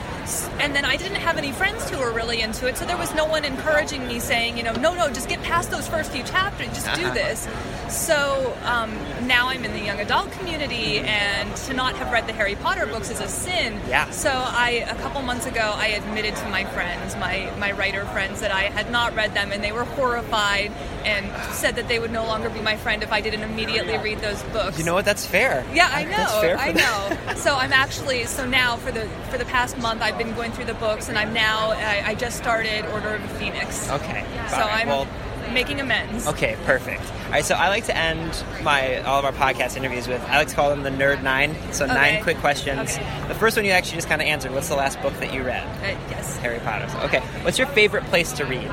And 0.60 0.74
then 0.74 0.84
I 0.84 0.96
didn't 0.96 1.16
have 1.22 1.38
any 1.38 1.52
friends 1.52 1.88
who 1.88 1.98
were 1.98 2.12
really 2.12 2.42
into 2.42 2.66
it, 2.68 2.76
so 2.76 2.84
there 2.84 2.98
was 2.98 3.14
no 3.14 3.24
one 3.24 3.44
encouraging 3.46 4.06
me 4.06 4.20
saying, 4.20 4.58
you 4.58 4.62
know, 4.62 4.72
no, 4.74 4.94
no, 4.94 5.08
just 5.10 5.28
get 5.28 5.42
past 5.42 5.70
those 5.70 5.88
first 5.88 6.12
few 6.12 6.22
chapters, 6.22 6.68
just 6.68 6.84
do 6.94 7.04
Uh-huh. 7.06 7.14
this. 7.14 7.46
So 7.88 8.56
um, 8.64 8.92
now 9.26 9.48
I'm 9.48 9.64
in 9.64 9.72
the 9.72 9.80
young 9.80 10.00
adult 10.00 10.30
community, 10.32 10.98
and 10.98 11.54
to 11.56 11.74
not 11.74 11.96
have 11.96 12.12
read 12.12 12.26
the 12.26 12.32
Harry 12.32 12.54
Potter 12.56 12.86
books 12.86 13.10
is 13.10 13.20
a 13.20 13.28
sin. 13.28 13.80
Yeah. 13.88 14.10
So 14.10 14.30
I, 14.30 14.86
a 14.88 14.94
couple 14.96 15.22
months 15.22 15.46
ago, 15.46 15.72
I 15.74 15.88
admitted 15.88 16.36
to 16.36 16.48
my 16.48 16.64
friends, 16.64 17.16
my 17.16 17.52
my 17.58 17.72
writer 17.72 18.04
friends, 18.06 18.40
that 18.40 18.50
I 18.50 18.64
had 18.64 18.90
not 18.90 19.14
read 19.14 19.34
them, 19.34 19.52
and 19.52 19.62
they 19.62 19.72
were 19.72 19.84
horrified 19.84 20.72
and 21.04 21.30
said 21.54 21.76
that 21.76 21.88
they 21.88 21.98
would 21.98 22.10
no 22.10 22.24
longer 22.24 22.50
be 22.50 22.60
my 22.60 22.76
friend 22.76 23.02
if 23.02 23.12
I 23.12 23.20
didn't 23.20 23.42
immediately 23.42 23.96
read 23.98 24.18
those 24.20 24.42
books. 24.44 24.78
You 24.78 24.84
know 24.84 24.94
what? 24.94 25.04
That's 25.04 25.26
fair. 25.26 25.64
Yeah, 25.72 25.90
I 25.92 26.04
know. 26.04 26.10
That's 26.10 26.40
fair 26.40 26.58
for 26.58 26.64
I 26.64 26.72
know. 26.72 27.34
so 27.36 27.54
I'm 27.54 27.72
actually 27.72 28.24
so 28.24 28.46
now 28.46 28.76
for 28.76 28.92
the 28.92 29.06
for 29.30 29.38
the 29.38 29.44
past 29.44 29.78
month 29.78 30.02
I've 30.02 30.18
been 30.18 30.34
going 30.34 30.52
through 30.52 30.66
the 30.66 30.74
books 30.74 31.08
and 31.08 31.18
I'm 31.18 31.32
now 31.32 31.70
I, 31.70 32.02
I 32.06 32.14
just 32.14 32.36
started 32.36 32.84
Order 32.86 33.14
of 33.14 33.22
the 33.22 33.28
Phoenix. 33.38 33.90
Okay. 33.90 34.24
So 34.48 34.56
right, 34.56 34.82
I'm 34.82 34.88
well, 34.88 35.08
making 35.54 35.80
amends. 35.80 36.26
Okay, 36.26 36.56
perfect. 36.66 37.00
All 37.26 37.30
right, 37.30 37.44
so 37.44 37.54
I 37.54 37.68
like 37.68 37.84
to 37.86 37.96
end 37.96 38.44
my 38.62 38.98
all 39.02 39.18
of 39.18 39.24
our 39.24 39.32
podcast 39.32 39.76
interviews 39.76 40.06
with 40.08 40.20
I 40.28 40.36
like 40.38 40.48
to 40.48 40.54
call 40.54 40.68
them 40.70 40.82
the 40.82 40.90
Nerd 40.90 41.22
Nine. 41.22 41.54
So 41.72 41.84
Okay. 41.84 41.94
nine 41.94 42.22
quick 42.22 42.36
questions. 42.38 42.96
Okay. 42.96 43.06
The 43.28 43.34
first 43.34 43.56
one 43.56 43.64
you 43.64 43.70
actually 43.72 43.96
just 43.96 44.08
kind 44.08 44.20
of 44.20 44.28
answered. 44.28 44.52
What's 44.52 44.68
the 44.68 44.76
last 44.76 45.00
book 45.00 45.14
that 45.20 45.32
you 45.32 45.42
read? 45.42 45.62
Uh, 45.82 45.96
yes. 46.10 46.36
Harry 46.38 46.58
Potter. 46.60 46.88
Okay. 47.06 47.20
What's 47.42 47.58
your 47.58 47.68
favorite 47.68 48.04
place 48.04 48.32
to 48.34 48.44
read? 48.44 48.70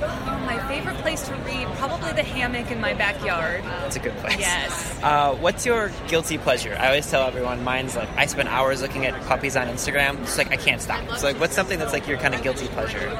Oh, 0.00 0.42
my 0.46 0.58
favorite 0.68 0.96
place 0.98 1.26
to 1.28 1.34
read 1.34 1.66
probably 1.76 2.12
the 2.12 2.22
hammock 2.22 2.70
in 2.70 2.80
my 2.80 2.94
backyard. 2.94 3.62
That's 3.64 3.96
a 3.96 3.98
good 4.00 4.16
place. 4.18 4.38
Yes. 4.38 4.98
Uh, 5.02 5.34
what's 5.34 5.66
your 5.66 5.90
guilty 6.06 6.38
pleasure? 6.38 6.76
I 6.78 6.86
always 6.86 7.10
tell 7.10 7.26
everyone 7.26 7.64
mine's 7.64 7.96
like 7.96 8.08
I 8.16 8.26
spend 8.26 8.48
hours 8.48 8.80
looking 8.80 9.04
at 9.06 9.20
puppies 9.26 9.56
on 9.56 9.66
Instagram. 9.66 10.20
It's 10.22 10.38
like 10.38 10.50
I 10.52 10.56
can't 10.56 10.80
stop. 10.80 11.02
So 11.18 11.26
like, 11.26 11.38
what's 11.40 11.54
something 11.54 11.78
that's 11.78 11.92
like 11.92 12.06
your 12.06 12.16
kind 12.18 12.34
of 12.34 12.42
guilty 12.42 12.68
pleasure? 12.68 13.10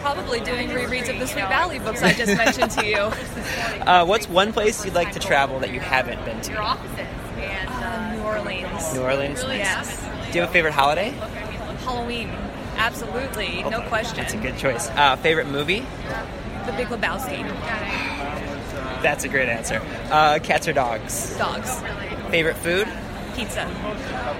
Probably 0.00 0.40
doing 0.40 0.68
rereads 0.68 1.08
of 1.08 1.18
the 1.18 1.26
Sweet 1.26 1.48
Valley 1.48 1.78
books 1.78 2.02
I 2.02 2.12
just 2.12 2.36
mentioned 2.36 2.70
to 2.72 2.86
you. 2.86 3.10
Uh, 3.88 4.04
what's 4.04 4.28
one 4.28 4.52
place 4.52 4.84
you'd 4.84 4.92
like 4.92 5.12
to 5.12 5.18
travel 5.18 5.60
that 5.60 5.72
you 5.72 5.80
haven't 5.80 6.22
been 6.24 6.38
to? 6.42 6.52
Your 6.52 6.60
Uh, 6.62 8.12
New 8.14 8.20
Orleans. 8.22 8.94
New 8.94 9.00
Orleans. 9.00 9.42
Yes. 9.44 9.96
Do 10.30 10.34
you 10.34 10.40
have 10.42 10.50
a 10.50 10.52
favorite 10.52 10.74
holiday? 10.74 11.10
Halloween. 11.84 12.28
Absolutely. 12.76 13.62
No 13.62 13.80
question. 13.88 14.16
That's 14.18 14.34
a 14.34 14.36
good 14.36 14.58
choice. 14.58 14.90
Uh, 14.90 15.16
favorite 15.16 15.46
movie? 15.46 15.80
The 16.66 16.72
Big 16.72 16.88
Lebowski. 16.88 17.42
That's 19.02 19.24
a 19.24 19.28
great 19.28 19.48
answer. 19.48 19.80
Uh, 20.10 20.38
cats 20.42 20.68
or 20.68 20.74
dogs? 20.74 21.34
Dogs. 21.38 21.80
Favorite 22.30 22.56
food? 22.56 22.86
Pizza. 23.34 23.60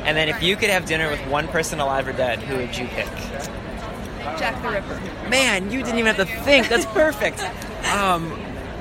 And 0.05 0.15
then 0.17 0.29
if 0.29 0.43
you 0.43 0.57
could 0.57 0.69
have 0.69 0.85
dinner 0.85 1.09
with 1.11 1.21
one 1.29 1.49
person 1.49 1.81
alive 1.81 2.07
or 2.07 2.13
dead, 2.13 2.41
who 2.41 2.57
would 2.59 2.77
you 2.77 2.87
pick? 2.89 3.09
Jack 4.39 4.63
the 4.63 4.69
Ripper. 4.69 5.29
Man, 5.29 5.71
you 5.71 5.83
didn't 5.83 5.99
even 5.99 6.15
have 6.15 6.27
to 6.27 6.43
think. 6.43 6.69
That's 6.69 6.87
perfect. 6.87 7.41
Um, 7.93 8.33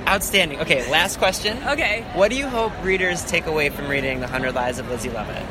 outstanding. 0.08 0.60
Okay, 0.62 0.90
last 0.90 1.18
question. 1.18 1.58
Okay. 1.68 2.06
What 2.14 2.32
do 2.32 2.38
you 2.38 2.48
hope 2.48 2.72
readers 2.84 3.24
take 3.26 3.46
away 3.46 3.70
from 3.70 3.88
reading 3.88 4.20
The 4.20 4.28
Hundred 4.28 4.56
Lies 4.56 4.80
of 4.80 4.90
Lizzie 4.90 5.10
Lovett? 5.10 5.46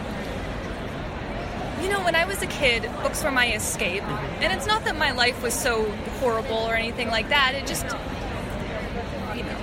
You 1.82 1.90
know, 1.90 2.02
when 2.02 2.14
I 2.14 2.24
was 2.24 2.42
a 2.42 2.46
kid, 2.46 2.82
books 3.02 3.22
were 3.22 3.30
my 3.30 3.52
escape. 3.52 4.02
And 4.40 4.52
it's 4.52 4.66
not 4.66 4.84
that 4.84 4.96
my 4.96 5.12
life 5.12 5.42
was 5.42 5.54
so 5.54 5.84
horrible 6.20 6.56
or 6.56 6.74
anything 6.74 7.08
like 7.08 7.28
that. 7.28 7.54
It 7.54 7.66
just 7.66 7.84
you 9.36 9.42
know, 9.44 9.58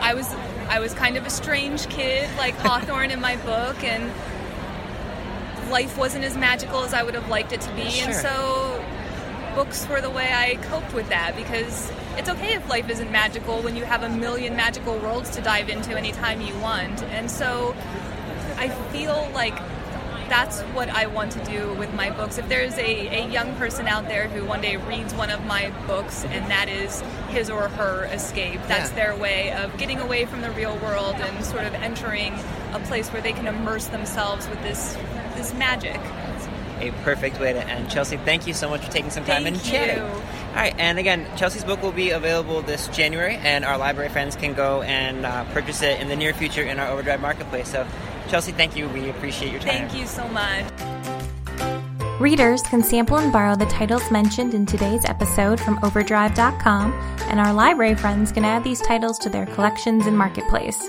I 0.00 0.14
was 0.14 0.32
I 0.68 0.80
was 0.80 0.94
kind 0.94 1.16
of 1.16 1.26
a 1.26 1.30
strange 1.30 1.88
kid 1.88 2.28
like 2.36 2.54
Hawthorne 2.58 3.10
in 3.10 3.20
my 3.20 3.36
book 3.36 3.82
and 3.84 4.10
life 5.70 5.98
wasn't 5.98 6.24
as 6.24 6.36
magical 6.36 6.82
as 6.82 6.94
I 6.94 7.02
would 7.02 7.14
have 7.14 7.28
liked 7.28 7.52
it 7.52 7.60
to 7.60 7.72
be. 7.74 7.90
Sure. 7.90 8.06
And 8.06 8.14
so 8.14 8.84
books 9.58 9.88
were 9.88 10.00
the 10.00 10.08
way 10.08 10.32
I 10.32 10.54
coped 10.70 10.94
with 10.94 11.08
that 11.08 11.34
because 11.34 11.90
it's 12.16 12.28
okay 12.28 12.54
if 12.54 12.68
life 12.68 12.88
isn't 12.88 13.10
magical 13.10 13.60
when 13.60 13.74
you 13.74 13.84
have 13.84 14.04
a 14.04 14.08
million 14.08 14.54
magical 14.54 14.96
worlds 14.98 15.30
to 15.30 15.40
dive 15.40 15.68
into 15.68 15.98
anytime 15.98 16.40
you 16.40 16.56
want. 16.58 17.02
And 17.02 17.28
so 17.28 17.74
I 18.56 18.68
feel 18.92 19.28
like 19.34 19.56
that's 20.28 20.60
what 20.60 20.88
I 20.90 21.06
want 21.06 21.32
to 21.32 21.44
do 21.44 21.74
with 21.74 21.92
my 21.92 22.08
books. 22.10 22.38
If 22.38 22.48
there's 22.48 22.74
a, 22.74 23.24
a 23.24 23.28
young 23.28 23.52
person 23.56 23.88
out 23.88 24.06
there 24.06 24.28
who 24.28 24.44
one 24.44 24.60
day 24.60 24.76
reads 24.76 25.12
one 25.12 25.28
of 25.28 25.44
my 25.44 25.70
books 25.88 26.24
and 26.26 26.48
that 26.52 26.68
is 26.68 27.00
his 27.28 27.50
or 27.50 27.68
her 27.70 28.04
escape, 28.12 28.60
that's 28.68 28.90
Yeah. 28.90 28.94
their 28.94 29.16
way 29.16 29.50
of 29.54 29.76
getting 29.76 29.98
away 29.98 30.24
from 30.26 30.40
the 30.40 30.52
real 30.52 30.76
world 30.76 31.16
and 31.16 31.44
sort 31.44 31.64
of 31.64 31.74
entering 31.74 32.32
a 32.74 32.78
place 32.84 33.08
where 33.08 33.22
they 33.22 33.32
can 33.32 33.48
immerse 33.48 33.86
themselves 33.88 34.48
with 34.48 34.62
this 34.62 34.96
this 35.34 35.52
magic. 35.54 36.00
A 36.80 36.90
perfect 37.02 37.40
way 37.40 37.52
to 37.52 37.66
end. 37.66 37.90
Chelsea, 37.90 38.16
thank 38.18 38.46
you 38.46 38.54
so 38.54 38.68
much 38.68 38.84
for 38.84 38.90
taking 38.90 39.10
some 39.10 39.24
time 39.24 39.44
Thank 39.44 39.56
and 39.56 39.64
chatting. 39.64 39.96
you. 39.96 40.02
All 40.02 40.54
right, 40.54 40.74
and 40.78 40.98
again, 40.98 41.26
Chelsea's 41.36 41.64
book 41.64 41.82
will 41.82 41.92
be 41.92 42.10
available 42.10 42.62
this 42.62 42.88
January, 42.88 43.36
and 43.36 43.64
our 43.64 43.78
library 43.78 44.08
friends 44.08 44.36
can 44.36 44.54
go 44.54 44.82
and 44.82 45.26
uh, 45.26 45.44
purchase 45.52 45.82
it 45.82 46.00
in 46.00 46.08
the 46.08 46.16
near 46.16 46.32
future 46.32 46.62
in 46.62 46.78
our 46.78 46.88
Overdrive 46.88 47.20
Marketplace. 47.20 47.68
So, 47.70 47.86
Chelsea, 48.28 48.52
thank 48.52 48.76
you. 48.76 48.88
We 48.88 49.10
appreciate 49.10 49.52
your 49.52 49.60
time. 49.60 49.88
Thank 49.88 49.94
you 49.94 50.06
so 50.06 50.26
much. 50.28 50.64
Readers 52.20 52.62
can 52.62 52.82
sample 52.82 53.18
and 53.18 53.32
borrow 53.32 53.54
the 53.54 53.66
titles 53.66 54.10
mentioned 54.10 54.52
in 54.52 54.66
today's 54.66 55.04
episode 55.04 55.60
from 55.60 55.78
Overdrive.com, 55.84 56.92
and 57.28 57.38
our 57.38 57.52
library 57.52 57.94
friends 57.94 58.32
can 58.32 58.44
add 58.44 58.64
these 58.64 58.80
titles 58.80 59.18
to 59.20 59.28
their 59.28 59.46
collections 59.46 60.06
in 60.06 60.16
Marketplace. 60.16 60.88